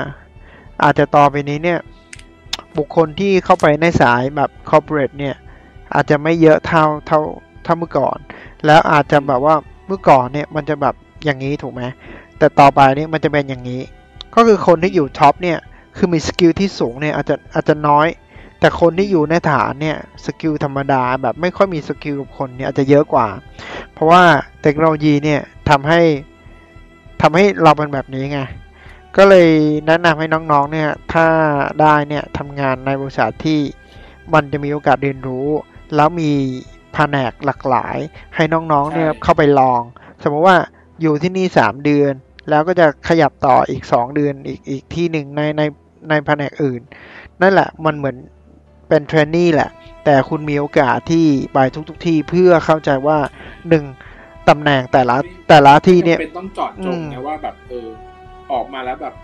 [0.82, 1.80] อาจจะต่อไปนี้เนี่ย
[2.76, 5.36] บุคคลที่เข้าไปในสายแบบ corporate เนี่ย
[5.94, 7.20] อาจจะไม่เยอะเท่าเท่า
[7.64, 8.18] เท่าเมื่อก่อน
[8.66, 9.54] แล้วอาจจะแบบว่า
[9.86, 11.82] เมื่อก่อนเนี่ยมันจะแบบอย่างนี้ถูกไหม
[12.38, 13.80] แต่ต่อไปเนี่ยมันจะเป็นอย่างนี้
[14.34, 15.58] ก็คือคนที่อยู่ top เนี่ย
[15.96, 18.06] คือมี skill ที่สูงเนี่ยอาจจะอาจจะน้อย
[18.60, 23.28] แต่คนที่อยู่ในฐานเนี่ย skill ธรรมดาแบบไม่ค่อยมี skill กับคนเนี่ยอาจจะเยอะกว่า
[23.92, 24.22] เพราะว่า
[24.62, 26.00] เทคโนโลยีเนี่ยทำให้
[27.22, 28.40] ทำให้เราเป็นแบบนี้ไง
[29.16, 29.48] ก็เลย
[29.86, 31.26] แนะนำให้น้องๆเนี่ยถ้า
[31.80, 33.60] ได้เนี่ยทำงานในบริษัทที่
[34.32, 35.48] มันจะมีโอกาสเรียนรู้
[35.96, 36.30] แล้วมี
[36.94, 37.98] แผนกหลากหลาย
[38.34, 39.80] ให้น้องๆเนี่ยใช่เข้าไปลอง
[40.22, 40.58] สมมติว่า
[41.00, 42.12] อยู่ที่นี่สามเดือน
[42.50, 45.62] แล้วก็จะขยับต่ออีกสองเดือนอีกอีกที่หนึ่งในใน
[46.10, 46.80] ในแผนกอื่น
[47.42, 48.16] นั่นแหละมันเหมือน
[48.88, 49.70] เป็นเทรนนี่แหละ
[50.04, 53.18] แต่คุณมีโอกาสที่ไปทุกๆทที่เพื่อเข้าใจว่า
[53.68, 53.84] หนึ่ง
[54.48, 55.16] ตำแหน่งแต่ละ
[55.48, 57.88] แต่ละที่เนี่ยไม่จำเป็นต้องเจอดจงอืมนะว่าแบบเออ
[58.52, 59.14] ออกมาแล้วแบบ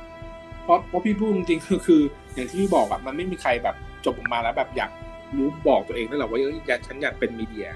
[0.65, 2.03] เพราะเพราะพี่พูดจริงๆคือคือ
[2.35, 4.91] อย่างที่พี่บอกอะมันไม่มีใครแบบจบออกมาแล้วแบบอยาก
[5.37, 7.69] รู้บอกตัวเองได้หรอกว่าเอ้ยอยากฉันอยากเป็นมีเดีย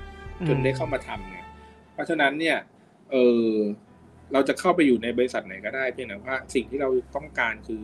[0.48, 1.38] จนได้เข้ามาทำไง
[1.92, 2.56] เพราะฉะนั้นเนี่ย
[3.10, 3.16] เอ
[3.46, 3.50] อ
[4.32, 7.82] เราจะเข้าไปอยู่ในบริษัทไหนก็ได้เพียงแต่ว่าสิ่งที่เราต้องการคือ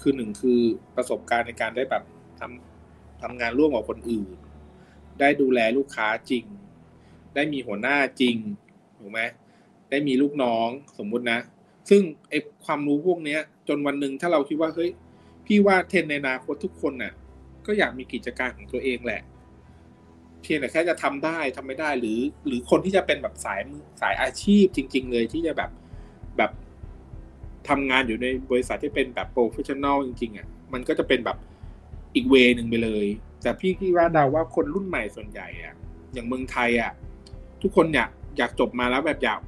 [0.00, 0.60] คือหนึ่งคือ
[0.96, 2.02] ประสบการณ์ในการได้แบบ
[2.40, 4.36] ทำทำงานร่วมกับคนอื่น
[5.20, 6.44] ได้ดูแลลูกค้าจริง
[7.34, 8.36] ได้มีหัวหน้าจริง
[8.98, 9.20] ถูกไหม
[9.90, 11.38] ได้มีลูกน้องสมมุตินะ
[11.90, 14.90] ซึ่งไอความรู้พวกเนี้ย จนวันหนึ่งถ้าเราคิดว่าเฮ้ย
[15.46, 17.12] พี่ว่าเทรนด์ในอนาคตทุกคนน่ะ
[17.66, 19.22] ก็อยากมีกิจการของตัวเองแหละ
[20.42, 25.70] เพียงแต่แค่จะทำได้ทำไม่ได้หรือ หรือคนที่จะเป็นแบบสายมือสายอาชีพจริง ๆ เลยที่จะแบบ
[26.38, 26.50] แบบ
[27.68, 31.38] ทำงานอยู่ในบริษัทที่เป็นแบบ professional จริง ๆอะมันก็จะเป็นแบบ
[32.14, 33.06] อีก way หนึ่งไปเลย
[33.42, 35.74] แต่พี่คิดว่าเดาว่าคนรุ่นใหม่ส่วนใหญ่อะ
[36.12, 36.92] อย่างเมืองไทยอะ
[37.62, 39.40] ทุกคนอยากอยากจบมาแล้วแบบอยาก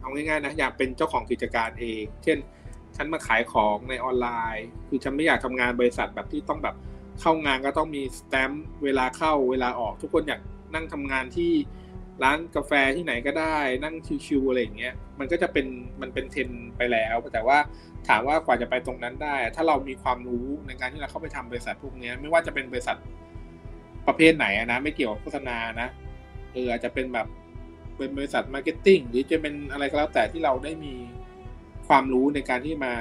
[0.00, 2.38] เอาง่ายๆนะอยากเป็นเจ้าของกิจการเอง เช่น
[2.96, 6.76] ฉันมาขายของในออนไลน์ คือฉันไม่อยากทำงานบริษัทแบบที่ต้องแบบ
[7.20, 10.40] เข้างานก็ต้องมีสแตมป์เวลาเข้าเวลาออกทุกคนอยาก
[10.74, 11.52] นั่งทำงานที่
[12.22, 13.94] ร้านกาแฟที่ไหนก็ได้นั่ง
[14.26, 15.66] ชิวๆอะไรอย่างเงี้ยมันก็จะเป็น
[16.00, 17.58] มันเป็นเทรนด์ไปแล้ว แต่ว่า
[18.08, 22.96] ถามว่ากว่าจะไปตรงนั้นได้ ถ้าเรามีความรู้ในการที่เราเข้าไปทำบริษัทพวกเนี้ยไม่ว่าจะเป็นบริษัท
[24.06, 25.88] ประเภทไหนนะ ไม่เกี่ยวกับโฆษณานะ
[26.52, 27.26] เอออาจจะเป็นแบบ
[27.96, 30.94] เป็นบริษัท marketing หรือจะเป็นอะไรก็แล้วแต่ที่เราได้มี
[31.88, 32.92] ความรู้ในการที่มา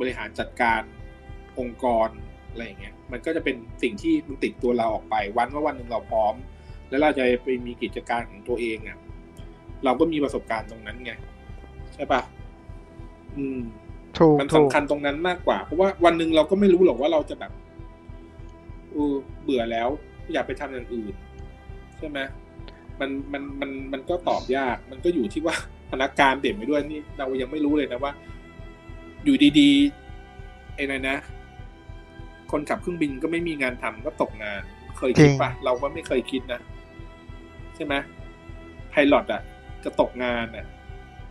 [0.00, 0.80] บริหารจัดการ
[1.58, 2.08] องค์กร
[2.50, 6.34] อะไรอย่างเงี้ยมันก็จะเป็นสิ่งที่มันติดตัวเราออกไป วันว่าวันหนึ่งเราพร้อม
[6.88, 8.98] แล้วเราจะไปมีกิจการของตัวเองอะ่ะ
[9.84, 11.12] เราก็มีประสบการณ์ตรงนั้นไง
[11.94, 12.20] ใช่ปะ
[13.36, 13.60] อืม
[14.18, 17.52] ถูกมันถูสำกคัญตรงนั้นมากกว่า เพราะว่าวันหนึ่งเราก็ไม่รู้หรอกว่าเราจะแบบ
[18.92, 19.88] เออเบื่อแล้ว
[20.32, 21.14] อยากไปทำอย่างอื่น
[21.98, 22.18] ใช่ไหม
[23.00, 25.56] มันมันมันมันก็ตอบยาก มันก็อยู่ที่ว่า
[25.90, 28.12] พนักงานเปลี่ยนไปด้วยนี่เรายังไม่รู้เลยนะว่า
[29.24, 31.16] อยู่ดีๆไอ้นั่นนะ
[32.50, 34.60] คนขับเครื่องบินก็ไม่มีงานทำก็ตกงาน
[34.98, 36.60] เคยคิดปะเราก็ไม่เคยคิดนะ
[37.74, 37.94] ใช่ไหม
[38.90, 39.42] ไพลอตอะ
[39.84, 40.66] จะตกงานอะ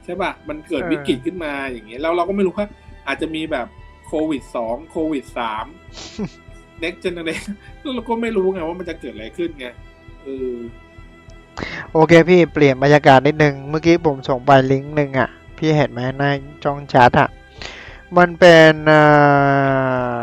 [0.03, 2.67] ใช่ปะมันเกิดวิกฤตขึ้นมาอย่างเงี้ยแล้วเราก็ไม่รู้ว่า
[3.07, 3.67] อาจจะมีแบบ
[4.07, 5.65] โควิดสองโควิดสาม
[6.83, 7.55] next generation
[7.95, 9.67] เราก็ไม่รู้ไงว่ามันจะเกิดอะไรขึ้นไง
[10.23, 10.51] เออ
[11.93, 16.23] โอเคพี่เปลี่ยนบรรยากาศนิดนึง เมื่อกี้ผมส่งไปลิงก์หนึ่งอะ พี่เห็นไหมใน
[16.63, 17.29] ช่องแชทอะ
[18.17, 19.01] มันเป็นเอ่
[20.19, 20.21] อ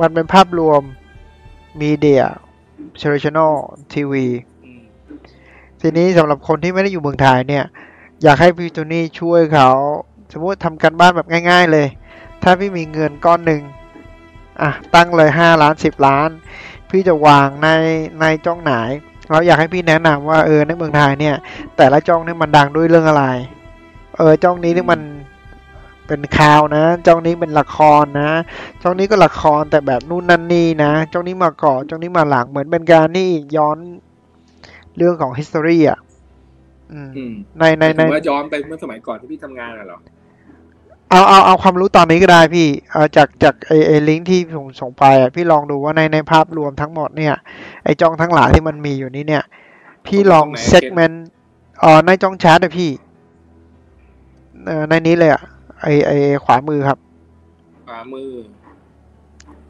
[0.00, 0.82] มันเป็นภาพรวม
[1.80, 2.24] มีเดีย
[2.98, 3.54] เชอร์ช n น l
[3.92, 4.26] ทีวี
[4.64, 4.82] อืม
[5.80, 7.64] ทีนี้สำหรับคนที่ไม่ได้อยู่เมืองไทยเนี่ย
[8.22, 9.70] อยากให้พี่โทนี่ช่วยเขา
[10.32, 11.86] สมมติทำการบ้านแบบง่าย ๆเลย
[12.42, 13.62] ถ้าพี่มีเงินก้อนหนึ่ง
[14.62, 16.30] อะตั้งเลยห้าล้านสิบล้าน
[16.90, 17.68] พี่จะวางใน
[18.20, 18.72] ในจ้องไหน
[19.30, 21.36] เราอยากให้พี่แนะนำว่าเออในเมืองไทยเนี่ย
[21.76, 23.24] แต่ละจ้องเนี่ยมันดังด้วยเรื่องอะไร
[24.16, 25.00] เออจ้องนี้นี่มัน
[26.06, 28.30] เป็นข่าวนะ จ้องนี้เป็นละครนะ
[28.82, 33.76] จ้องนี้ก็ละครแต่แบบนู่นนั่นนี่นะ จ้องนี้มาก่อนจ้องนี้มาหลังเหมือนเป็นการที่ย้อน
[34.96, 35.98] เรื่องของ history อะ
[36.92, 39.98] อืมอืมในในในหมายถึงว่าย้อนไปเมื่อสมัยก่อนที่พี่ทำงานอะเหรอ
[41.14, 47.34] เอาเอาเอาความรู้ตอนนี้ก็ได้พี่เอาจากจากไอไอลิงก์ที่ผมส่งไปอะพี่ลองดูว่าในในภาพรวมทั้งหมดเนี่ย
[47.84, 49.44] ไอจ้องทั้งหลายที่มันมีอยู่นี่เนี่ย
[50.06, 51.26] พี่ลองตรงไหนเซกเมนต์
[51.82, 52.90] อ๋อในจ้องแชทอะพี่
[54.66, 55.42] เออในนี้เลยอะ
[55.82, 56.10] ไอไอ
[56.44, 56.98] ขวามือครับ
[57.86, 58.28] ขวามือ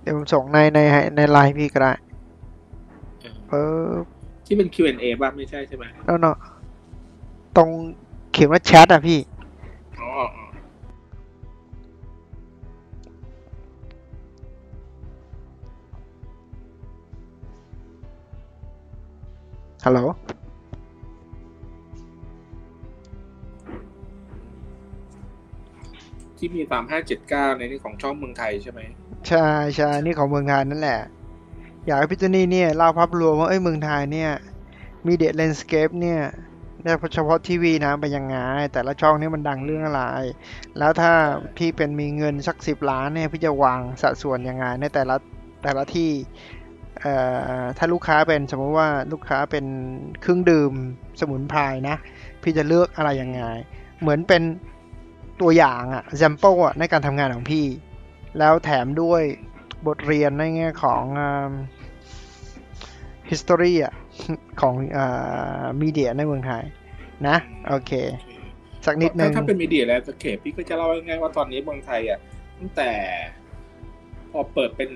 [0.03, 0.79] เดี๋ยวผมส่งในใน
[1.17, 1.93] ในไลน์พี่ก็ได้
[3.21, 3.55] เออเอ
[3.87, 3.89] อ
[4.47, 6.37] ที่เป็น Q&A บ้างไม่ใช่ใช่ไหมแล้วเนาะ
[7.57, 7.69] ตรง
[8.33, 9.19] เขียนว่าแชทอะพี่
[10.01, 10.11] อ๋อ
[19.87, 20.01] ฮัลโหล
[26.37, 28.81] ที่มีสามห้าเจ็ดเก้าในนี่ของช่องเมืองไทยใช่ไหม
[29.29, 31.01] ใช่ใช่นี่ของเมืองไทยนั่นแหละ
[31.87, 34.31] อยากให้พี่เจนี่เนี่ยเล่าภาพรวมว่าเอ้ยเมืองไทยเนี่ย
[35.07, 36.21] media landscape เนี่ย
[37.15, 38.37] เฉพาะทีวีนะเป็นยังไง
[38.73, 40.03] แต่ละช่องนี่มันดังเรื่องอะไร
[40.79, 41.13] แล้วถ้า
[41.57, 45.17] พี่เป็นมีเงินสักสิบล้านเนี่ยพี่จะวางสัดส่วนยังไงในแต่ละ
[45.63, 46.64] แต่ละที่เอ่อ
[47.79, 49.67] ถ้าลูกค้าเป็นสมมติว่าลูกค้าเป็น
[50.21, 50.73] เครื่องดื่ม
[51.21, 51.97] สมุนไพรนะ
[52.43, 53.43] พี่จะเลือกอะไรยังไง
[54.01, 54.43] เหมือนเป็น
[55.41, 57.67] ตัวอย่างอะ example อะในการทำงานของพี่
[58.39, 59.23] แล้วแถมด้วย
[59.87, 61.23] บทเรียนในแง่ของอ
[63.31, 63.95] history อะ
[64.61, 64.75] ของ
[65.81, 66.63] มีเดียในเมืองไทย
[67.29, 67.37] นะ
[67.69, 67.93] โอเค
[68.87, 72.19] สักนิดนึงถ้าเป็นมีเดีย landscape พี่ก็จะเล่าง่ายๆว่าตอนนี้เมืองไทยอะ
[72.59, 72.91] ตั้งแต่
[74.31, 74.91] พอเปิดเป็น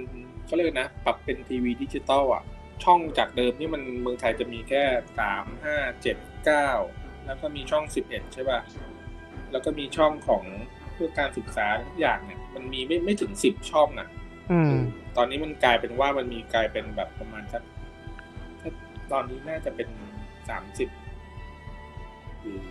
[0.48, 2.42] เขาเรียกนะ ปรับเป็นทีวีดิจิตอลอะ
[2.84, 4.82] ช่องจากเดิมที่มันเมืองไทยจะมีแค่
[5.18, 6.68] สามห้าเจ็ดเก้า
[7.26, 8.60] แล้วก็มีช่องสิบเอ็ดใช่ป่ะ
[9.52, 10.44] แล้วก็มีช่องของ
[10.94, 14.08] เพื่อการศึกษาทุกอย่างเนี่ย มันมีไม่ไม่ถึงสิบช่องอะ
[14.52, 14.72] อืม
[15.16, 17.62] ตอนนี้มันกลายเป็นว่ามันมีกลายเป็นแบบประมาณสัก
[18.60, 18.70] ถ้า
[19.12, 19.88] ตอนนี้น่าจะเป็น
[20.48, 20.88] สามสิบ
[22.40, 22.62] หรือ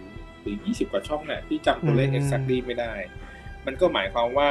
[0.42, 2.94] หรือยี่สิบกว่าช่องแหละที่จำตัวเลขอืม exactly ไม่ได้
[3.66, 4.50] มันก็หมายความว่า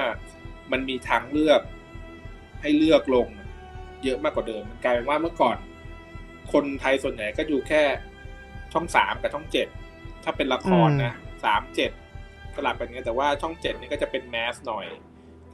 [0.72, 1.60] มันมีทางเลือก
[2.62, 3.28] ให้เลือกลง
[4.04, 5.56] เยอะมากกว่าเดิมมันกลายเป็นว่าเมื่อก่อน
[6.52, 7.82] คนไทยส่วนใหญ่ก็ดูแค่
[8.72, 9.68] ช่องสามกับช่องเจ็ด
[10.24, 11.14] ถ้าเป็นละครนะ
[11.44, 11.90] สามเจ็ด
[12.54, 14.86] สลับกันเงี้ยแต่ว่าช่องเจ็ดนี่ก็จะเป็น mass หน่อย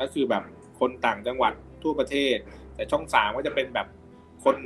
[0.00, 0.42] ก็คือแบบ
[0.80, 2.36] คนต่างจังหวัดทั่วประเทศ
[2.74, 3.86] แต่ช่องสามก็จะเป็นแบบ
[4.44, 4.56] คน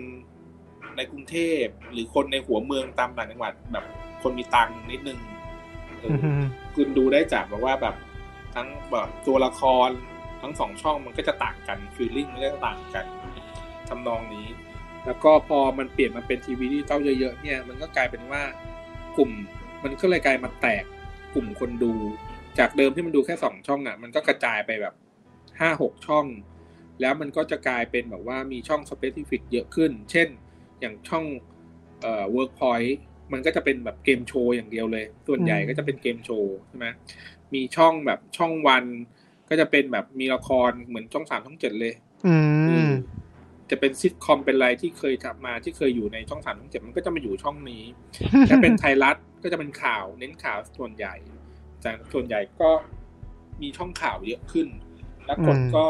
[0.96, 3.84] ในกรุงเทพหรือคนในหัวเมืองตามต่างจังหวัด แบบ
[4.22, 5.18] คนมีตังค์นิดนึง
[5.98, 6.44] เอออืม
[6.74, 7.96] คุณดูได้จากแบบว่าแบบ
[8.54, 9.88] ทั้งแบบตัวละคร
[10.42, 13.06] ทั้งสองช่องมันก็จะต่างกัน feeling มันก็จะต่างกัน
[13.88, 14.46] ทำนองนี้
[15.06, 18.42] แล้วก็พอมันเปลี่ยนมาเป็นทีวีดิจิตอลเยอะๆเนี่ยมันก็กลายเป็นว่า
[19.16, 19.30] กลุ่ม
[19.84, 20.84] มันก็เลยกลายมาแตก
[21.34, 21.92] กลุ่มคนดู
[22.58, 24.94] จากเดิมที่มันดูแค่สองช่องอะ มันก็กระจายไปแบบ
[25.60, 26.26] ห้าหกช่อง
[27.00, 30.28] แล้วมันก็จะกลายเป็นแบบว่ามีช่องสเปซิฟิกเยอะขึ้น เช่น
[30.80, 31.24] อย่างช่อง
[32.02, 32.92] เอ่อ Workpoint
[33.32, 36.86] มันก็จะเป็นแบบเกมโชว์อย่างเดียวเลย ส่วนใหญ่ก็จะเป็นเกมโชว์ใช่ไหม
[37.54, 38.84] มีช่องแบบช่องวัน
[39.48, 41.94] ก็จะเป็นแบบมีละครเหมือนช่องสามช่องเจ็ดเลย
[42.26, 42.90] อืม
[43.70, 47.82] จะเป็นซิทคอมเป็นอะไรที่เคยทำมาที่เคยอยู่ในช่องสามช่องเจ็ดมันก็จะมาอยู่ช่องนี้
[48.48, 51.14] ถ้าเป็นไทยรัฐก็จะเป็นข่าวเน้นข่าวส่วนใหญ่
[51.82, 52.70] แต่ส่วนใหญ่ก็
[53.62, 54.68] มีช่องข่าวเยอะขึ้น
[55.26, 55.86] แล้วคนอืมก็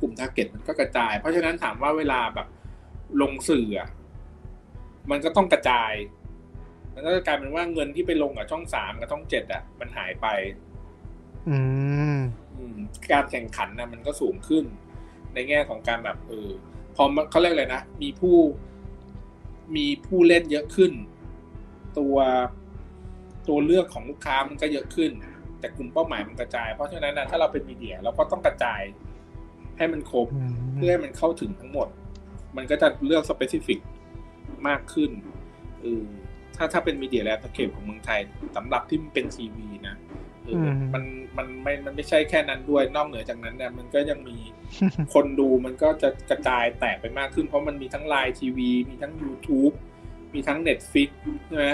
[0.00, 2.48] กลุ่มทาร์เก็ตมันก็กระจาย เพราะฉะนั้นถามว่าเวลาแบบ
[3.22, 3.88] ลงสื่ออะ
[5.10, 5.92] มันก็ต้องกระจาย
[6.94, 10.26] มันก็จะกลายเป็นว่าเงินที่ไปลงกับช่องสามกับช่องเจ็ดอะมันหายไป
[11.48, 11.58] อื
[12.16, 12.18] ม
[12.58, 12.78] อืม
[13.12, 14.64] การแข่งขันนะมันก็สูงขึ้น
[15.34, 16.48] ในแง่ของการแบบเออ
[16.96, 18.36] พอมันเขาเรียกอะไรนะ มีผู้
[19.76, 20.92] มีผู้เล่นเยอะขึ้น
[21.98, 22.16] ตัว
[23.48, 25.10] ตัวเลือกของลูกค้ามันก็เยอะขึ้น
[25.60, 28.80] แต่กลุ่มเป้าหมายมันกระจาย เพราะฉะนั้นนะถ้าเราเป็นมีเดียเราก็ต้องกระจาย
[29.78, 31.88] ให้มันครบอืมเพื่อให้มันเข้าถึงทั้งหมด
[32.56, 33.78] มันก็จะเลือกสเปซิฟิก
[34.68, 35.10] มากขึ้น
[35.80, 36.04] เออ
[36.56, 38.20] ถ้าถ้าเป็นมีเดียแลนด์สเคปของเมืองไทย
[38.56, 39.96] สำหรับที่มันเป็นทีวีนะ
[40.48, 41.04] เอออมมัน
[41.36, 44.38] มันไม่มันไม่ใช่แค่นั้นด้วยนอกเหนือจากนั้นเนี่ยมันก็ยังมี
[45.14, 49.74] คนดูมันก็จะกระจายแตกไปมากขึ้น เพราะมันมีทั้งไลน์ทีวี มีทั้ง YouTube
[50.34, 51.08] มีทั้ง Netflix
[51.46, 51.68] ใช่ไหม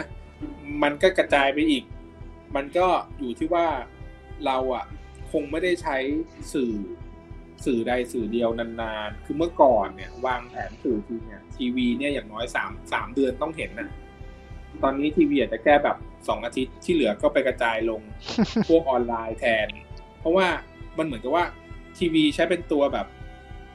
[0.82, 1.84] มันก็กระจายไปอีก
[2.56, 2.86] มันก็
[3.18, 3.66] อยู่ที่ว่า
[4.46, 4.84] เราอะ
[5.32, 5.96] คงไม่ได้ใช้
[6.52, 6.72] สื่อ
[7.64, 13.88] สื่อใดสื่อเดียวนานๆ คือเมื่อก่อนเนี่ย วางแผนสื่อทีเนี่ยทีวีเนี่ยอย่างน้อยสามสามเดือนต้องเห็นนะ
[14.82, 15.96] ตอนนี้ทีวีอาจจะแค่แบบ
[16.28, 18.00] สองอาทิตย์ที่เหลือก็ไปกระจายลง
[18.68, 19.66] พวกออนไลน์แทน
[20.20, 20.48] เพราะว่า
[20.98, 21.44] มันเหมือนกับว่า
[21.98, 23.06] ทีวีใช้เป็นตัวแบบ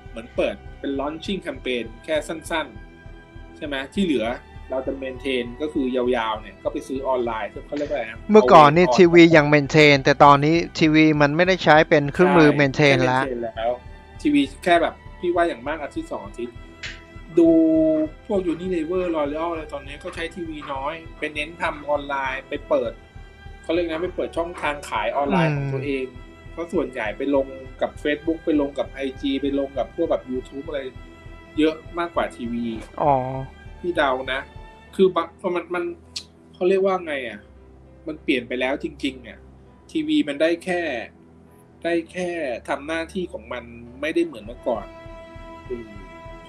[0.10, 4.26] เหมือนเปิดเป็น launching campaign แค่สั้นๆ ใช่ไหมที่เหลือ
[4.70, 13.72] เราจะ maintain ก็คือยาวๆเนี่ยก็ไปซื้อออนไลน์เขาเรียกว่าอะไรนะเมื่อก่อนนี้ทีวียัง maintain แต่ตอนนี้ทีวีมันไม่ได้ใช้เป็นเครื่องมือ maintain ใช่แล้ว maintain แล้ว
[14.22, 16.56] ทีวีแค่แบบพี่ว่าอย่างมากอาทิตย์สองอาทิตย์
[17.38, 17.50] ดู
[18.28, 22.92] พวกยูนิเลเวอร์รอยัลอะไรตอนนี้ก็ใช้ทีวีน้อยไปเน้นทำออนไลน์ไปเปิด
[23.64, 26.06] เขาเรียกนะไปเปิดช่องทางขายออนไลน์ของตัวเอง
[26.52, 27.48] เพราะส่วนใหญ่ไปลง
[27.82, 30.82] กับ Facebook ไปลงกับ IG ไปลงกับพวกแบบ YouTube อะไร
[31.58, 32.66] เยอะมากกว่าทีวี
[33.02, 33.14] อ๋อ
[33.80, 34.40] พี่เดานะ
[34.96, 35.84] คือบางมันมัน
[36.54, 37.40] เขาเรียกว่าไงอะ
[38.08, 39.40] มันเปลี่ยนไปแล้วจริงๆอะ
[39.92, 40.82] ทีวีมันได้แค่
[41.84, 42.30] ได้แค่
[42.70, 43.64] ทำหน้าที่ของมัน
[44.02, 44.86] ไม่ได้เหมือนเมื่อก่อน
[45.70, 45.99] อืมเพ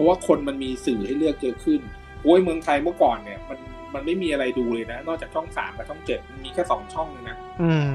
[0.01, 1.81] ราะว่าคนมันมีสื่อให้เลือกเยอะขึ้น
[2.23, 3.59] โอ้ยเมืองไทยเมื่อก่อนเนี่ย มัน
[3.95, 7.89] มันไม่มีอะไรดูเลยนะ นอกจากช่องสามกับช่องเจ็ดมันมีแค่สองช่องเองนะอืม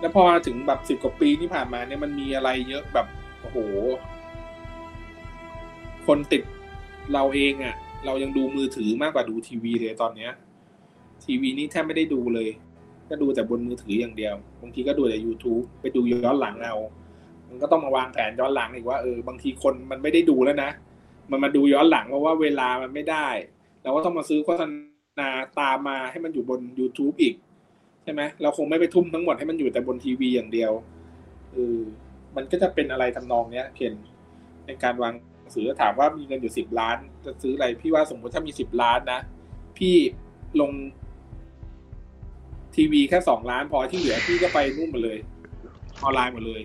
[0.00, 3.06] แล้วพอถึงแบบสิบกว่าปีที่ผ่านมาเนี่ยมันมีอะไรเยอะแบบ
[3.40, 3.58] โอ้โห
[6.06, 6.42] คนติด
[7.14, 10.32] เราเองอะ่ะ เรายังดูมือถือมากกว่าดูทีวีเลยตอนเนี้ย
[11.24, 12.48] ทีวีนี่แทบไม่ได้ดูเลย
[13.08, 16.76] ก็ดูแต่บนมือถืออย่างเดียวบางทีก็ดูแต่ YouTube ไปดูย้อนหลังเอา
[17.48, 20.70] มันก็ต้องมาวางแผนย้อนหลังอีกว่าเออบางทีคนมันไม่ได้ดูแล้วนะ
[21.30, 23.28] มันมาดูย้อนหลังเพราะว่าเวลามันไม่ได้
[23.82, 24.62] เราก็ต้องมาซื้อโฆษ
[25.20, 27.34] ณาตามมาให้มันอยู่บน YouTube อีก
[28.04, 30.72] ใช่ไหมเราคงไม่ไปทุ่มทั้งหมดให้มันอยู่แต่บนทีวีอย่างเดียว
[31.52, 31.78] เออ
[32.36, 33.92] มันก็จะเป็นอะไรทำนองเนี้ยเพียน
[34.66, 39.20] ในการวางหนังสือถามว่ามีเงินอยู่สิบล้าน จะซื้ออะไรพี่ว่าสมมติถ้ามีสิบล้านนะ
[39.78, 39.94] พี่
[40.60, 40.72] ลง
[42.76, 45.18] ทีวีแค่สองล้าน พอที่เหลือพี่ก็ไปนู่นหมดเลย
[46.02, 46.62] ออนไลน์หมดเลย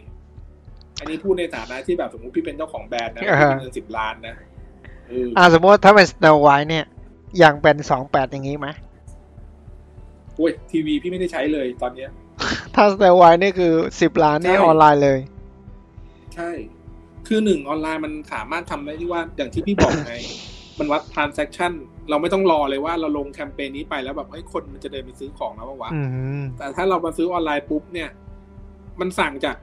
[1.00, 6.86] อันนี้พูดในฐานะที่แบบสมมติพี่เป็นเจ้าของแบรนด์นะพี่มีเงินสิบล้านนะเอออ่าสมมติถ้าเป็น Snow White เนี่ย
[7.44, 8.68] ยังเป็นสองแปดอย่างนี้ไหม
[10.36, 12.10] โอ้ยทีวีพี่ไม่ได้ใช้เลยตอนเนี้ย
[12.76, 15.20] ถ้า Snow White นี่คือสิบล้านนี่ใช่ออนไลน์เลย
[16.36, 16.50] ใช่
[17.28, 20.16] คือหนึ่งออนไลน์มันสามารถทำได้ที่ว่าอย่างที่พี่บอกไง
[20.80, 21.72] มันวัด transaction
[22.10, 26.02] เราไม่ต้องรอเลยว่าเราลงแคมเปญนี้ไปแล้วแบบเฮ้ยคนมันจะเดินไปซื้อของแล้วปะวะอื
[26.42, 28.10] มแต่ถ้าเรามาซื้อออนไลน์ปุ๊บเนี่ย
[29.00, 29.56] มันสั่งจาก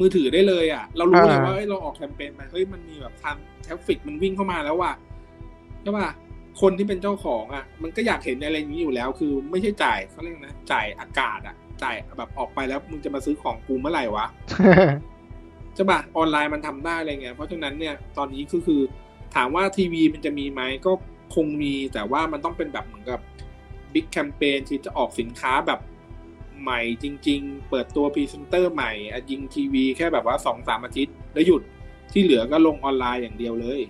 [0.00, 4.92] มือถือได้เลยอะ เรารู้เลยอ่าว่าเฮ้ยเราออกแคมเปญไปเฮ้ยมันมีแบบทางทราฟฟิกมันวิ่งเข้ามาแล้วว่ะ
[5.82, 6.08] ใช่ป่ะ
[6.60, 14.26] คนที่เป็นเจ้าของอะ มันก็อยากเห็นอะไรอย่างนี้อยู่แล้ว คือไม่ใช่จ่ายเขาเรียกนะจ่ายอากาศอะ จ่ายแบบออกไปแล้วมึงจะมาซื้อของกูเมื่อไหร่วะ
[15.74, 18.80] ใช่ปะออนไลน์มันทำได้อะไรเงี้ยเพราะฉะนั้นเนี่ยตอนนี้ก็คือ
[19.34, 20.92] ถามว่าทีวีมันจะมีไหมก็
[21.34, 23.20] คงมีแต่ว่ามันต้องเป็นแบบเหมือนกับ
[23.92, 25.80] big campaign ที่จะออกสินค้าแบบ
[26.62, 28.92] ใหม่จริง ๆ เปิดตัวพรีเซนเตอร์ใหม่
[29.30, 31.62] ยิงทีวีแค่แบบว่าสองสามอาทิตย์ แล้วหยุด
[32.12, 33.80] ที่เหลือก็ลงออนไลน์อย่างเดียวเลย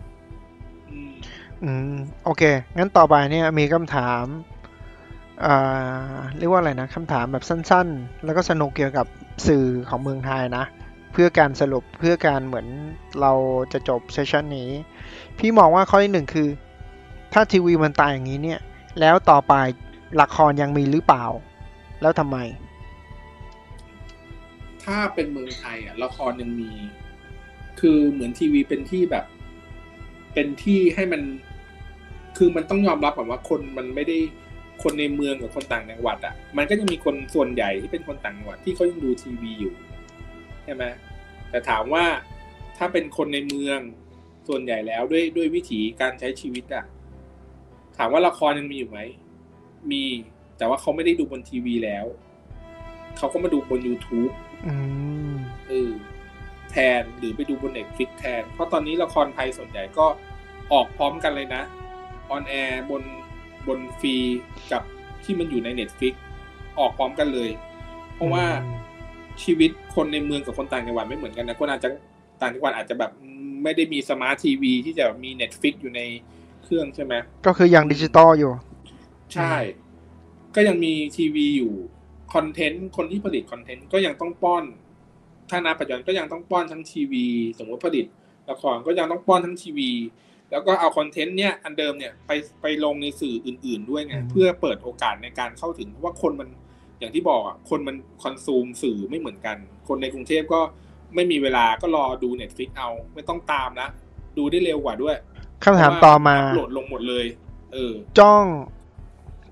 [0.90, 1.12] อืม
[1.62, 2.42] อืมโอเค
[2.76, 4.24] งั้นต่อไปเนี่ยมีคำถาม
[5.44, 9.06] อ่าเรียกว่าอะไรนะคำถามแบบสั้น ๆ แล้วก็สนุกเกี่ยวกับ
[9.46, 10.64] สื่อของเมืองไทยนะ
[11.12, 12.66] เพื่อการสรุปเพื่อการเหมือน
[13.20, 13.32] เรา
[13.72, 14.70] จะจบเซสชันนี้
[15.38, 16.48] พี่มองว่าข้อที่หนึ่งคือ
[17.32, 18.60] ถ้าทีวีมันตายอย่างนี้เนี่ย
[19.00, 19.54] แล้วต่อไป
[20.20, 21.26] ละครยังมีหรือเปล่า
[22.02, 22.38] แล้วทำไม
[24.84, 26.72] ถ้าเป็นเมืองไทยอะละครยังมี
[27.80, 29.24] คือเหมือนทีวีเป็นที่แบบ
[30.34, 31.22] เป็นที่ให้มัน
[32.36, 34.18] คือมันต้องยอมรับก่อนว่าคนมันไม่ได้
[34.82, 39.74] คนในเมืองกับคนต่างจังหวัด อะ มันก็จะมีคนส่วนใหญ่ที่เป็นคนต่างจังหวัดที่เขายังดูทีวีอยู่
[40.64, 40.84] ใช่ไหม
[41.50, 42.04] แต่ถามว่า
[42.76, 43.78] ถ้าเป็นคนในเมือง
[44.48, 46.84] ส่วนใหญ่แล้วด้วยด้วยวิถีการใช้ชีวิตอะ
[47.96, 49.00] ถามว่าละครยังมีอยู่ไหม
[49.92, 50.02] มี
[50.58, 52.06] แต่ว่าเขาไม่ได้ดูบนทีวีแล้ว
[53.16, 54.32] เขาก็มาดูบน YouTube
[54.66, 54.74] อื
[55.30, 55.34] ม
[55.68, 55.90] เออ
[56.70, 60.06] แทนหรือไปดูบน Netflix แทน เพราะตอนนี้ละครไทยส่วนใหญ่ก็
[60.72, 61.62] ออกพร้อมกันเลยนะ
[62.30, 63.02] on air บน
[63.66, 64.14] บนฟรี
[64.72, 64.82] กับ
[65.24, 66.14] ที่มันอยู่ใน Netflix
[66.78, 67.50] ออกพร้อมกันเลย
[68.14, 68.44] เพราะว่า
[69.42, 71.88] ชีวิตคนในเมืองกับคนต่างจังหวัดไม่เหมือนกันนะคนอาจจะ
[72.40, 73.10] ต่างจังหวัดอาจจะแบบ
[73.62, 76.00] ไม่ได้มีสมาร์ททีวีที่จะมี Netflix อยู่ใน
[76.64, 77.14] เครื่องใช่ไหม
[77.46, 78.52] ก็คือยังดิจิตอลอยู่
[79.34, 79.52] ใช่
[80.56, 81.72] ก็ยังมีทีวีอยู่
[82.34, 84.64] คอนเทนต์คนที่ผลิตคอนเทนต์ก็ยังต้องป้อน
[85.50, 87.26] ถ้าณปัจจุบันก็ยังต้องป้อนทั้งทีวี
[87.58, 88.06] สมมติผลิต
[88.50, 89.90] ละครก็ยังต้องป้อนทั้งทีวี
[90.50, 92.30] แล้วก็เอาคอนเทนต์เนี้ยอันเดิมเนี่ยไป
[92.62, 96.48] ไปลงในสื่ออื่น ๆ ด้วยไงอืมเพื่อเปิดโอกาสในการเข้าถึงเพราะว่าคนมัน
[96.98, 99.56] อย่างที่บอกอะคนมัน consume สื่อไม่เหมือนกัน
[99.88, 100.60] คนในกรุงเทพก็
[101.14, 103.88] ไม่มีเวลาก็รอดู Netflix เอา ไม่ต้องตามละ
[104.36, 105.16] ดูได้เร็วกว่าด้วย
[105.64, 107.26] คำถามต่อมาเพระว่าอัปโหลดลงหมดเลย
[107.72, 108.44] เออ ช่อง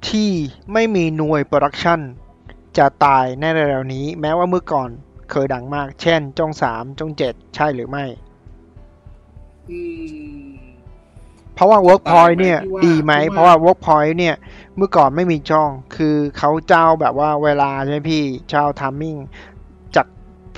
[0.09, 0.31] ที่
[0.73, 2.01] ไม่มีหน่วย production
[2.79, 4.89] จะตายในเร็วๆนี้ แม้ว่าเมื่อก่อน
[5.31, 8.05] เคยดังมาก เช่นช่องสามช่องเจ็ดใช่หรือไม่
[9.71, 9.81] อื
[10.45, 10.55] ม
[11.55, 14.35] เพราะว่า Workpoint เนี่ยตายไหมดีไหมพี่ว่าเพราะว่า Workpoint เนี่ย
[14.77, 19.17] เมื่อก่อนไม่มีจ้อง คือเขาเจ้าแบบว่าเวลาใช่ไหมพี่เจ้าทามมิ่ง
[19.97, 20.07] จาก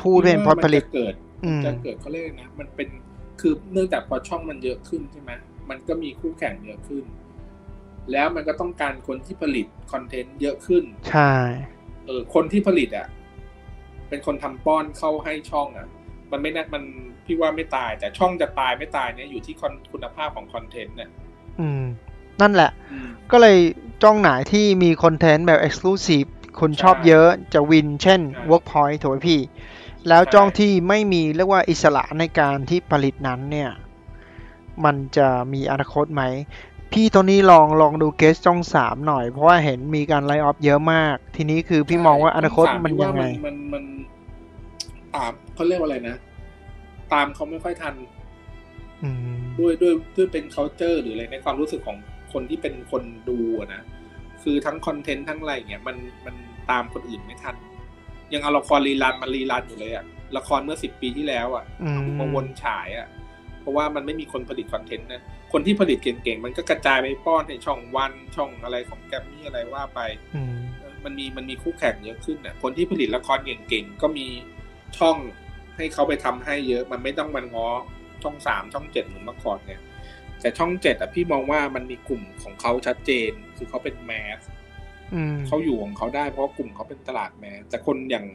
[0.01, 2.89] ผู้ที่เป็นพอผลิตมันจะเกิดอืมจะเกิดเขาเรียกนะ มันเป็น
[3.41, 5.31] คือเนื่องจากพอช่องมันเยอะขึ้นใช่ไหม
[5.69, 7.05] มันก็มีคู่แข่งเยอะขึ้น
[8.13, 11.33] แล้วมันก็ต้องการคนที่ผลิตคอนเทนต์เยอะขึ้น ใช่
[12.07, 13.07] เออ คนที่ผลิตอะ
[14.09, 15.87] เป็นคนทำป้อนเข้าให้ช่องอะ
[16.33, 16.85] มันไม่แน่มัน
[17.27, 19.55] พี่ว่าไม่ตาย แต่ช่องจะตายไม่ตายเนี่ยอยู่ที่
[19.93, 21.11] คุณภาพของคอนเทนต์เนี่ย
[21.61, 21.85] อืม
[22.41, 23.59] นั่นแหละอืมก็เลย
[24.03, 26.29] จ้องไหนที่มีคอนเทนต์แบบ Exclusive
[26.61, 29.41] คนชอบใช่เยอะจะวิน เช่นใช่ Workpoint ถูกไหมพี่
[30.09, 33.71] แล้วใช่จ้องที่ไม่มีเรียกว่าอิสระในการที่ผลิตนั้นเนี่ย
[34.85, 36.23] มันจะมีอนาคตไหม
[36.99, 43.85] พี่ตอนนี้ลองลองดูเกสจ้องสามหน่อย เพราะว่าเห็นมีการไลฟ์ออฟเยอะมาก ทีนี้คือพี่มองว่าอนาคตช่งสมันพี่ยังไงว่ามันมัน
[45.17, 46.17] ตามเขาเรียกว่าอะไรนะ
[47.13, 47.95] ตามเขาไม่ค่อยทัน
[49.03, 51.97] อืมด้วยด้วยด้วยเป็น c u เจอร์หรืออะไรในความรู้สึกของ
[52.33, 53.83] คนที่เป็นคนดูอะนะ
[54.43, 56.35] คือทั้งคอนเทนต์ทั้งอะไรเงี้ยมันมัน
[56.71, 57.55] ตามคนอื่นไม่ทัน
[58.33, 60.05] ยังเอาละครรีรันมารีรันอยู่เลยอะ
[60.37, 63.09] ละครเมื่อสิบปีที่แล้วอะอืมมาวนฉายอะ
[63.61, 65.23] เพราะว่ามันไม่มีคนผลิตคอนเทนต์นะ
[65.59, 70.01] คนที่ผลิตเก่งๆ มันก็กระจายไปป้อนในช่องวันช่องอะไรของแกรมมี่อะไรว่าไป
[70.35, 70.57] อืม
[71.05, 74.27] มันมีมันมีคู่แข่งเยอะขึ้นน่ะคนที่ผลิตละครเก่งๆ ก็มี
[74.99, 75.17] ช่อง
[75.77, 77.69] ให้เขาไปทำให้เยอะ มันไม่ต้องมันง้อ
[78.23, 79.81] ช่องสามช่องเจ็ดเหมือนเมื่อก่อนเนี่ย
[80.41, 84.41] แต่ช่องเจ็ดอะพี่มองว่ามันมีกลุ่มของเขาชัดเจน คือเขาเป็น mass
[85.15, 88.27] อืมเขาอยู่ของเขาได้เพราะว่ากลุ่มเขาเป็นตลาด mass แต่คนอย่าง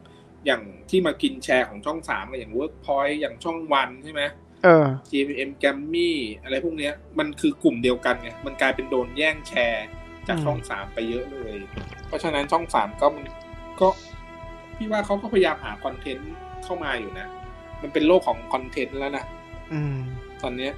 [0.46, 4.22] อย่างที่มากินแชร์ของช่องสามอย่างเวิร์กพอยต์อย่างช่องวันใช่ไหม
[4.64, 9.86] เออ GMM แกรมมี่อะไรพวกเนี้ย มันคือกลุ่มเดียวกันไงมันกลายเป็นโดนแย่งแชร์
[10.28, 11.58] จากอืมช่องสามไปเยอะเลย
[12.08, 13.26] เพราะฉะนั้นช่องสามก็มัน
[13.80, 13.88] ก็
[14.78, 17.28] พี่ว่าเขาก็พยายามหาคอนเทนต์เข้ามาอยู่นะ
[17.82, 19.26] มันเป็นโลกของคอนเทนต์แล้วนะ
[19.74, 19.98] อืม
[20.42, 20.74] ตอนเนี้ย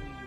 [0.00, 0.26] อืม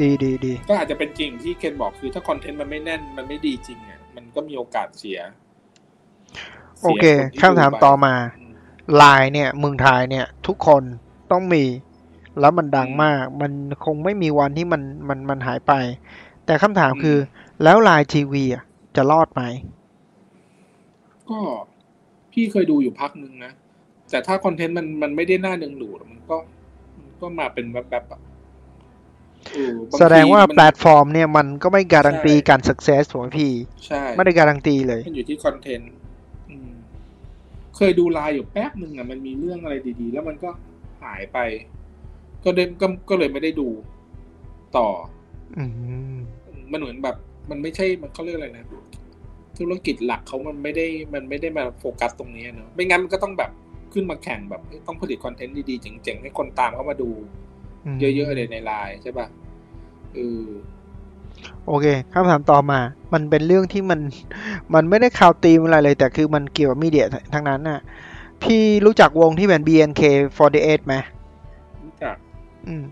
[0.00, 5.18] ดีดีดีก็อาจจะเป็นจริงที่เคนบอกคือถ้าคอนเทนต์มันไม่แน่นมันไม่ดีจริงอะมันก็มีโอกาสเสีย
[6.82, 8.54] โอเคสียนที่คำถามดูไปต่อมาอืม
[8.96, 10.82] ไลน์เนี่ยเมืองไทยเนี่ย ทุกคน
[11.30, 11.64] ต้องมี
[12.40, 13.52] แล้วมันดังอืมมาก มัน
[13.84, 15.72] คงไม่มีวันที่มันมันมันหายไป
[16.46, 17.16] แต่คำถามอืมคือ
[17.62, 18.62] แล้วไลน์ทีวีอะ
[18.96, 19.42] จะรอดไหม
[21.30, 21.38] ก็
[22.32, 23.52] พี่เคยดูอยู่พักหนึ่งนะ
[24.10, 26.36] แต่ถ้าคอนเทนต์มันมันไม่ได้น่าดึงดูดมันก็
[26.98, 28.20] มันก็มาเป็นแบบแบบๆอะ
[29.52, 33.52] เออบทีแสดงว่ามันแพลตฟอร์มเนี่ยมันก็ไม่การันตีใช่การ success ถูกไหมพี่
[33.86, 35.92] ใช่ ไม่ได้การันตีเลย มันอยู่ที่คอนเทนต์
[36.50, 36.70] อืม
[37.76, 40.50] เคยดูไลน์อยู่แป๊บหนึ่งอะมันมีเรื่องอะไรดีๆ แล้วมันก็
[41.04, 41.38] หายไป
[42.44, 43.68] ก็เดนก็ก็เลยไม่ได้ดู
[44.76, 44.88] ต่อ
[45.58, 45.64] อื
[46.14, 46.16] ม
[46.72, 47.16] มันเหมือนแบบ
[47.50, 48.66] มันไม่ใช่มันเขาเรียกอะไรนะ
[49.58, 53.50] ธุรกิจหลักเขามันไม่ได้มันไม่ได้มาโฟกัสตรงนี้เนอะไม่งั้นมันก็ต้องแบบ
[53.92, 57.10] ขึ้นมาแข่งแบบเอ้ยต้องผลิตคอนเทนต์ดีๆเจ๋งๆให้คนตามเข้ามาดู
[57.94, 59.26] มเยอะๆเลยในไลน์ใช่ป่ะ
[60.14, 60.46] เออ
[61.66, 62.78] โอเคคำถามต่อมา
[63.12, 64.00] มันเป็นเรื่องที่มัน
[64.74, 67.80] มันไม่ได้ข่าวตีมอะไรเลย แต่คือมันเกี่ยวกับมีเดียทั้งนั้นน่ะ
[68.44, 70.94] พี่รู้จักวงที่เป็น BNK48 ไหม
[71.84, 72.16] รู้จัก
[72.66, 72.84] อืม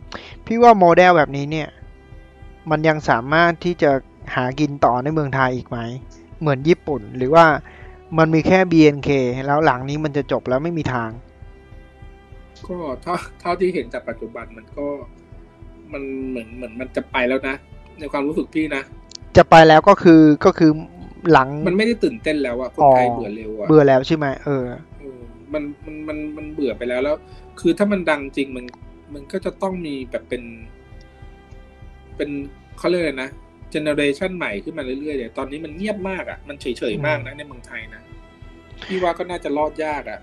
[0.47, 1.69] พี่ว่าโมเดลแบบนี้เนี่ย
[2.71, 3.91] มันยังสามารถที่จะ
[4.35, 5.79] หากินต่อในเมืองไทยอีกไหม
[6.41, 7.47] เหมือนญี่ปุ่น หรือว่า
[8.19, 9.11] มันมีแค่ BNK
[9.47, 11.11] แล้วหลังนี้มันจะจบแล้วไม่มีทาง
[12.67, 14.87] ก็เท่าเท่าที่เห็นจากปัจจุบันมันก็
[15.93, 17.55] มันเหมือนเหมือนมันจะไปแล้วนะ
[17.99, 18.83] ในความรู้สึกพี่นะ
[19.37, 20.71] จะไปแล้วก็คือก็คือ
[21.33, 24.92] หลังมันไม่ได้ตื่นเต้นแล้วอะคนอ๋อไทยเบื่อเร็วอะเบื่อแล้วใช่ไหมเออเออ
[25.55, 27.17] มันมันมันมันเบื่อไปแล้วแล้ว
[27.61, 28.65] คือถ้ามันดังจริงมัน
[29.15, 30.43] มันก็จะต้องมีแบบเป็น
[32.17, 32.31] เป็น
[32.79, 33.31] เขาเรียกอะไรนะ
[33.71, 38.03] เจเนอเรชันใหม่ขึ้นมาเรื่อยๆเลยตอนนี้มันเงียบมากอะมันเฉยๆมากนะในเมืองไทยนะ
[38.87, 40.21] พี่ว่าก็น่าจะรอดยากอะ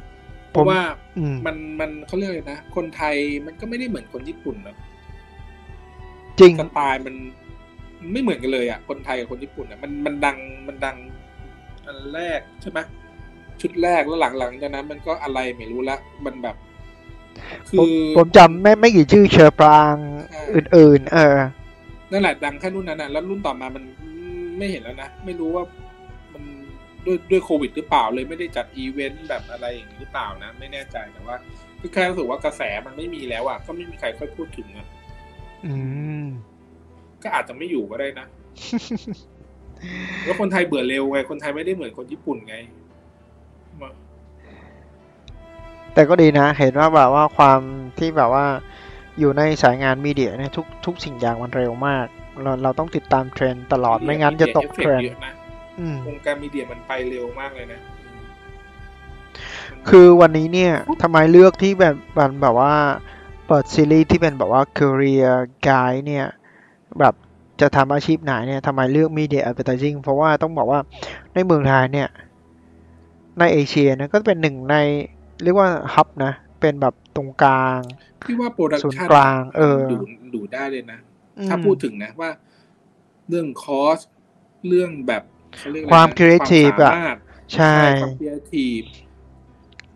[0.52, 0.80] เพราะว่า
[1.18, 3.16] อืมมันมันเขาเรียกอะไรนะคนไทย
[3.46, 4.76] มันก็ไม่ได้เหมือนคนญี่ปุ่นนะ
[6.40, 7.16] จริงสไตล์มัน
[8.00, 10.38] มันไม่เหมือนกันเลยอะคนไทยกับคนญี่ปุ่นอะมันมันดัง
[10.68, 10.98] มันดัง
[11.86, 12.80] อันแรกใช่ไหม
[13.62, 16.56] ชุดแรกแล้วหลังๆจากนั้นมันก็อะไรไม่รู้ละมันแบบ
[17.70, 19.96] คืผมอผมจำไม่ไม่กี่ชื่อเชอร์ปราง
[20.32, 21.38] ใช่อื่น ๆ เออ
[22.12, 23.84] นั่นแหละดังแค่รุ่นนั้นนะแล้วรุ่นต่อมามัน
[24.58, 25.64] ไม่เห็นแล้วนะ ไม่รู้ว่า
[26.34, 26.44] มัน
[27.06, 31.36] ด้วยด้วยโควิดหรือเปล่าเลยไม่ได้จัดอีเวนต์แบบอะไรอย่างนี้หรือเปล่านะ ไม่แน่ใจแต่ว่า
[31.80, 34.88] คือแค่รู้สึกว่ากระแสมันไม่มีแล้วอะก็ไม่มีใครค่อยพูดถึงอะ
[35.66, 35.74] อื
[36.24, 36.26] ม
[37.24, 38.28] ก็อาจจะไม่อยู่ก็ได้นะ
[40.26, 42.56] แล้วคนไทยเบื่อเร็วไง คนไทยไม่ได้เหมือนคนญี่ปุ่นไง
[45.94, 47.60] แต่ก็ดีนะ เห็นว่าแบบว่าความ
[48.00, 48.46] ที่แบบว่า
[49.20, 52.06] อยู่ในสายงานมีเดียเนี่ยทุกทุกสิ่งอย่างมันเร็วมาก
[52.42, 55.34] เราเราต้องติดตามเทรนด์ตลอดไม่งั้นจะตกเอฟเทเฟรกนต์ด์เยอะนะ
[55.80, 58.24] อืมวงการ media มันไปเร็วมากเลยนะอืม
[59.90, 62.74] คือวันนี้เนี่ยทำไมเลือกที่แบบแบบแบบว่า
[63.48, 65.32] เปิดซีรีส์ที่เป็นแบบว่า career
[65.68, 66.28] guide เนี่ย
[67.00, 67.14] แบบ
[67.62, 70.80] จะทำอาชีพไหนเนี่ยทำไมเลือก media advertising เพราะว่าต้องบอกว่า
[71.34, 72.10] ในเมืองไทยเนี่ย
[73.40, 74.76] ในเอเชียนะก็เป็นหนึ่งใน
[75.44, 77.80] เรียกว่า hub นะ เป็นแบบตรงกลาง
[78.28, 79.98] พี่ว่า production ศูนย์กลางเออดู
[80.36, 81.00] ดูได้เลยนะ
[81.38, 82.30] อืมถ้าพูดถึงนะว่า
[83.30, 84.00] เรื่อง cost
[84.68, 85.24] เรื่องแบบ
[85.58, 87.18] เขาเรียกอะไรนะความ creative ควาอะมสามารถอะ
[87.56, 88.82] ใช่ความครีเอทีฟ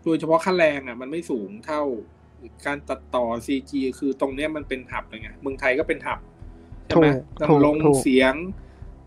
[0.04, 1.82] โดยเฉพาะค่าแรงอะ มันไม่สูงเท่า
[2.66, 6.18] การตัดต่อ CG คือตรงเนี้ยมันเป็น hub เลยไงเมืองไทยก็เป็น hub
[6.86, 8.34] ใช่ไหมถูกถูกลงถูกเสียง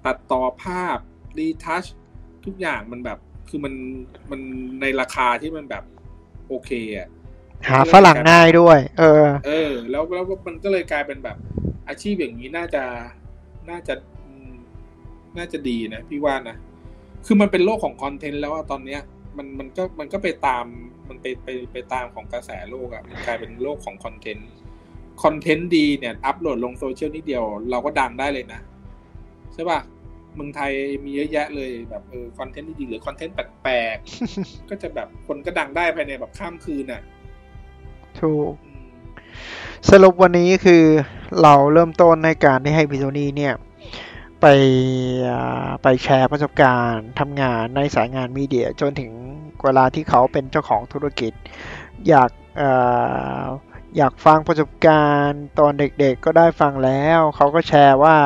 [0.06, 0.98] ตัดต่อภาพ
[1.38, 1.86] retouch
[2.46, 3.20] ทุกอย่างมันแบบ
[3.50, 3.74] คือมัน
[4.32, 4.42] มัน
[4.82, 5.84] ในราคาที่มันแบบ
[6.48, 7.08] โอเคอะ
[7.70, 11.38] หาฝรั่งง่ายด้วย เออ เออ แล้วแล้วมันก็เลยกลายเป็นแบบ
[11.88, 12.84] อาชีพอย่างนี้น่าจะ
[13.70, 13.94] น่าจะ
[14.26, 14.52] อืม
[15.38, 16.56] น่าจะดีนะพี่ว่านะ
[17.26, 19.02] คือมันเป็นโลกของคอนเทนต์แล้วอะตอนเนี้ย
[19.38, 20.66] มันมันก็มันก็ไปตาม
[21.10, 24.50] มันไปไปไปตามของกระแสโลกอะมันกลายเป็นโลกของคอนเทนต์
[25.24, 28.62] คอนเทนต์ดีเนี่ย อัพโหลดลงโซเชียลนิดเดียว เราก็ดังได้เลยนะ
[29.54, 29.80] ใช่ป่ะ
[30.38, 30.74] เมืองไทย
[31.04, 37.02] มีเยอะแยะเลยแบบเออคอนเทนต์ดีๆหรือคอนเทนต์แปลกๆก็จะแบบคนก็ดังได้ภายในแบบข้ามคืนอะ
[38.20, 38.88] ถูกอืม
[39.90, 40.84] สรุปวันนี้คือ
[41.42, 43.54] เราเริ่มต้นในการที่ให้พิโซนี่เนี่ย
[44.42, 44.46] ไป
[45.30, 49.12] อ่าไปแชร์ประสบการณ์ทำงานในสายงานมีเดีย จนถึง
[49.64, 51.34] เวลาที่เขาเป็นเจ้าของธุรกิจ
[52.08, 52.72] อยากเอ่
[53.42, 53.44] อ
[53.98, 58.18] อยากฟังประสบการณ์ตอนเด็กๆก็ได้ฟังแล้ว เขาก็แชร์ว่า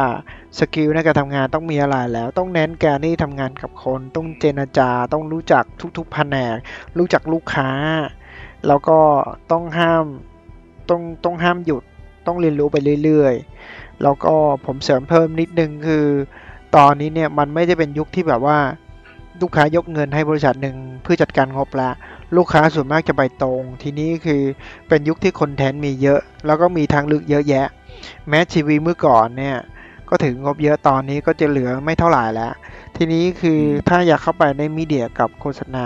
[0.59, 5.63] skill ในการทำงานต้องมีอะไรแล้ว ต้องเน้นการที่ทำงานกับคน ต้องเจรจา ต้องรู้จัก
[5.97, 6.55] ทุกๆแผนก
[6.97, 7.69] รู้จักลูกค้า
[8.67, 8.99] แล้วก็
[9.51, 10.05] ต้องห้าม
[10.89, 11.83] ต้องต้องห้ามหยุด
[12.27, 14.33] ต้องเรียนรู้ไปเรื่อยๆ แล้วก็
[14.65, 16.05] ผมเสริมเพิ่มนิดนึงคือ
[16.75, 18.59] ตอนนี้เนี่ยมันไม่ได้เป็นยุคที่แบบว่า
[19.41, 21.89] ลูกค้ายกเงินให้บริษัทหนึ่งเพื่อจัดการงบละ
[22.35, 24.41] ลูกค้าส่วนมากจะไปตรง ทีนี้คือ
[24.87, 27.67] เป็นยุคที่คอนเทนต์มีเยอะ แล้วก็มีทางเลือกเยอะแยะ
[28.29, 29.57] แม้ทีวีเมื่อก่อนเนี่ย
[30.11, 32.53] ก็ดึงงบเยอะตอนนี้ก็จะเหลือไม่เท่าไหร่แล้ว
[32.95, 35.77] ทีนี้คือถ้าอยากเข้าไปใน media กับโฆษณ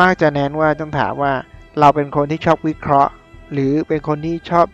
[0.00, 1.32] มักจะเน้นว่าต้องถามว่า
[1.80, 3.12] เราเป็นคนที่ชอบวิเคราะห์
[3.52, 4.66] หรือเป็นคนที่ชอบ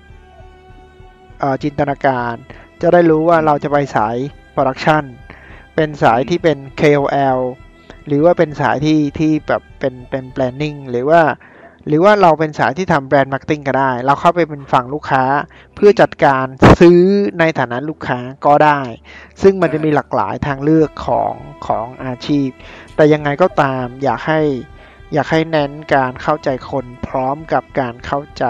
[1.39, 2.35] เออจินตนาการ
[2.81, 4.17] จะได้รู้ว่าเราจะไปสาย
[4.53, 5.05] production
[5.77, 7.39] เป็นสายที่เป็น KOL
[8.07, 11.23] หรือว่าเป็นสายที่ที่แบบเป็นเป็น planning หรือว่า
[11.87, 15.25] หรือว่าเราเป็นสายที่ทำ brand marketing ก็ได้ เราเข้าไปเป็นฝั่งลูกค้า
[15.75, 16.45] เพื่อจัดการ
[16.81, 17.01] ซื้อ
[17.39, 18.81] ในฐานะลูกค้าก็ได้
[19.43, 21.35] ซึ่งมันจะมีหลากหลายทางเลือกของ
[21.67, 22.49] ของอาชีพ
[22.97, 24.41] แต่ยังไงก็ตามอยากให้
[25.15, 28.45] อยากให้เน้นการเข้าใจคนพร้อมกับการเข้าใจ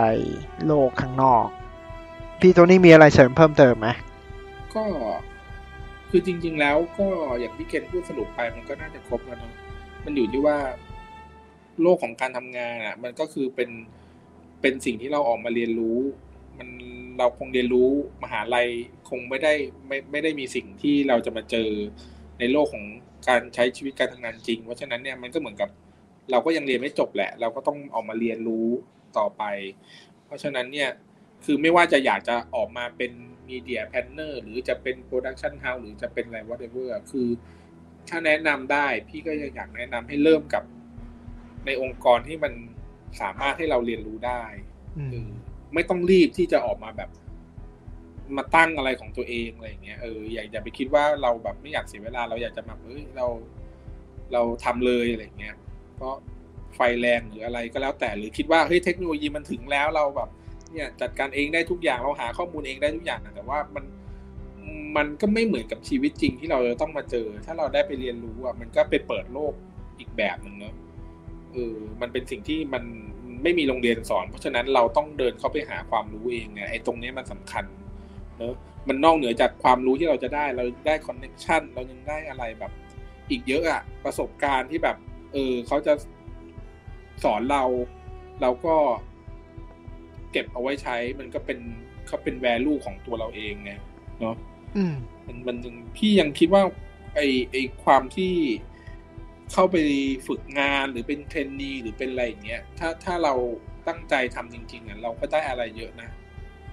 [0.66, 1.46] โลกข้างนอก
[2.40, 3.88] พี่โทนี่มีอะไรเสริมเพิ่มเติมไหม
[4.74, 4.84] ก็
[6.10, 7.08] คือจริง ๆ แล้วก็
[7.40, 9.54] อย่างที่เคนพูดสรุปไปมันก็น่าจะครบแล้วเนอะ
[10.04, 10.58] มันอยู่ที่ว่า
[11.82, 13.70] โลกของการทำงานอะ มันก็คือเป็น
[14.60, 15.98] เป็นสิ่งที่เราออกมาเรียนรู้
[16.58, 16.68] มัน
[17.18, 17.88] เราคงเรียนรู้
[18.22, 18.68] มหาลัย
[19.10, 19.54] คงไม่ได้
[19.86, 21.68] ไม่ไม่ได้มีสิ่งที่เราจะมาเจอ
[22.38, 22.84] ในโลกของ
[23.28, 25.68] การใช้ชีวิตการทำงานจริง เพราะฉะนั้นเนี่ยมันก็เหมือนกับ
[26.30, 28.66] เราก็ยังเรียนไม่จบแหละ เราก็ต้องออกมาเรียนรู้
[29.18, 29.42] ต่อไป
[30.26, 30.90] เพราะฉะนั้นเนี่ย
[31.44, 33.12] คือไม่ว่าจะอยากจะออกมาเป็น
[33.48, 37.28] media planner หรือจะเป็น production house หรือจะเป็นอะไร whatever คือ
[38.08, 40.64] ถ้าแนะนำได้พี่ก็ยังอยากแนะนำให้เริ่มกับ
[41.66, 42.52] ในองค์กรที่มัน
[43.20, 44.42] สามารถให้เราเรียนรู้ได้
[44.98, 45.30] อืมเออ
[45.74, 47.10] ไม่ต้องรีบที่จะออกมาแบบ
[48.36, 53.26] มาตั้งอะไรของตัวเองอะไรอย่างเงี้ยเอออย่าอย่าไปคิดว่าเราแบบไม่อยากเสียเวลา เราอยากจะแบบเอ้ยเรา
[54.32, 55.56] เราทำเลยอะไรอย่างเงี้ย
[55.96, 56.14] เพราะ
[56.74, 60.28] ไฟแรงหรืออะไรก็แล้วแต่หรือคิดว่าเฮ้ยเทคโนโลยีมันถึงแล้วเราแบบ
[60.72, 63.84] เนี่ย จัดการเองได้ทุกอย่างเราหาข้อมูลเองได้ทุกอย่างนะแต่ว่ามัน
[64.96, 69.52] มันก็ไม่เหมือนกับชีวิตจริงที่เราจะต้องมาเจอ ถ้าเราได้ไปเรียนรู้อะมันก็ไปเปิดโลก
[69.98, 70.74] อีกแบบหนึ่งเนอะ
[71.53, 72.84] เออมันเป็นสิ่งที่มัน
[73.42, 77.64] ไม่มีโรงเรียนสอน เพราะฉะนั้นเราต้องเดินเข้าไปหาความรู้เองไงไอ้ตรงนี้มันสำคัญ
[78.38, 78.55] เนอะ
[78.88, 82.72] มันนอกเหนือจากความรู้ที่เราจะได้เราได้คอนเน c ชันเรายังได้อะไรแบบ
[83.30, 84.96] อีกเยอะอะประสบการณ์ที่แบบ
[85.32, 85.92] เออเขาจะ
[87.24, 87.64] สอนเรา
[88.42, 88.74] เราก็
[90.32, 91.59] เก็บเอาไว้ใช้มันก็เป็น
[92.07, 93.72] เขาเป็นแวลูของตัวเราเองไง
[94.20, 94.36] เนาะ
[94.76, 94.94] อืม
[95.26, 96.62] มันมันยังพี่ยังคิดว่า
[97.14, 98.32] ไอไอความที่
[99.53, 99.76] เข้าไป
[100.26, 103.34] ฝึกงานหรือเป็นเทรนนีหรือเป็นอะไรอย่างเงี้ยถ้าถ้าเรา
[103.88, 106.11] ตั้งใจทำจริงๆอะเราก็ได้อะไรเยอะนะ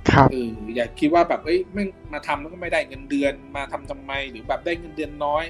[0.10, 5.46] ครับเอออย่าคิดว่าแบบเอ้ยไม่งมาทำแล้วก็ไม่ได้เงินเดือนมาทำทำไม หรือแบบได้เงินเดือนน้อย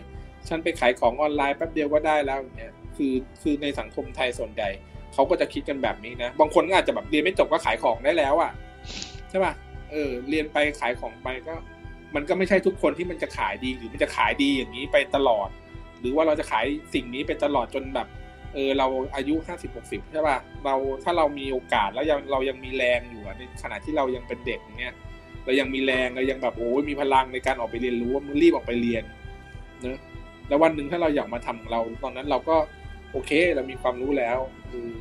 [0.47, 4.69] ฉันไปขายของออนไลน์แป๊บเดียวก็ได้แล้วอย่างเงี้ยคือคือในสังคมไทยส่วนใหญ่
[5.13, 8.51] เขาก็จะคิดกันแบบนี้นะบางคนก็อาจจะแบบเรียนไม่จบก็ขายของได้แล้วอะ
[9.29, 9.53] ใช่ป่ะ
[9.91, 11.55] เออ เรียนไปขายของไปก็
[12.15, 15.49] มันก็ไม่ใช่ทุกคนที่มันจะขายดีหรือมันจะขายดีอย่างนี้ไปตลอด
[15.99, 18.07] หรือว่าเราจะขายสิ่งนี้ไปตลอดจนแบบ
[18.53, 24.95] เออเราอายุห้าสิบหกสิบใช่ป่ะเราถ้าเรามีโอกาสแล้วยังเรายังมีแรงอยู่อะในขณะที่เรายังเป็นเด็กอย่างเงี้ย
[25.45, 29.03] เรายังมีแรงเรายังแบบโอ้ยมีพลังในการออกไปเรียนรู้ว่ามึงรีบออกไปเรียน
[29.81, 29.97] เนอะ
[30.47, 32.55] แล้ววันหนึ่งถ้าเราอยากมาทำของเรา ตอนนั้นเราก็
[33.11, 34.37] โอเคเรามีความรู้แล้ว
[34.69, 34.91] เออ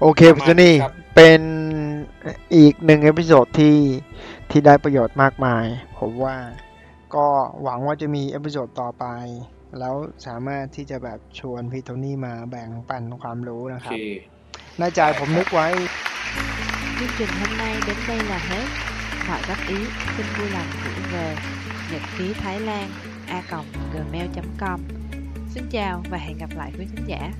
[0.00, 1.40] โอเคประพี่มาณโทนี่นี้ครับเป็น
[2.56, 3.76] อีกหนึ่งเอพิโซดที่
[4.50, 5.64] ที่ได้ประโยชน์มากมาย
[5.98, 6.36] ผมว่า
[7.14, 7.26] ก็
[7.62, 9.04] หวังว่าจะมีเอพิโซดต่อไป
[9.78, 9.94] แล้ว
[10.26, 13.98] สามารถที่จะแบบชวนพี่โทนี่มาแบ่งปันความรู้โอนะคเครับ
[14.78, 15.68] ในใจผมนึกไว้
[17.00, 18.64] Chương trình hôm nay đến đây là hết.
[19.28, 19.76] Mọi góp ý
[20.16, 21.36] xin vui lòng gửi về
[21.92, 22.90] nhật ký Thái Lan
[23.28, 23.42] a
[23.92, 24.80] gmail.com.
[25.54, 27.32] Xin chào và hẹn gặp lại quý thính giả.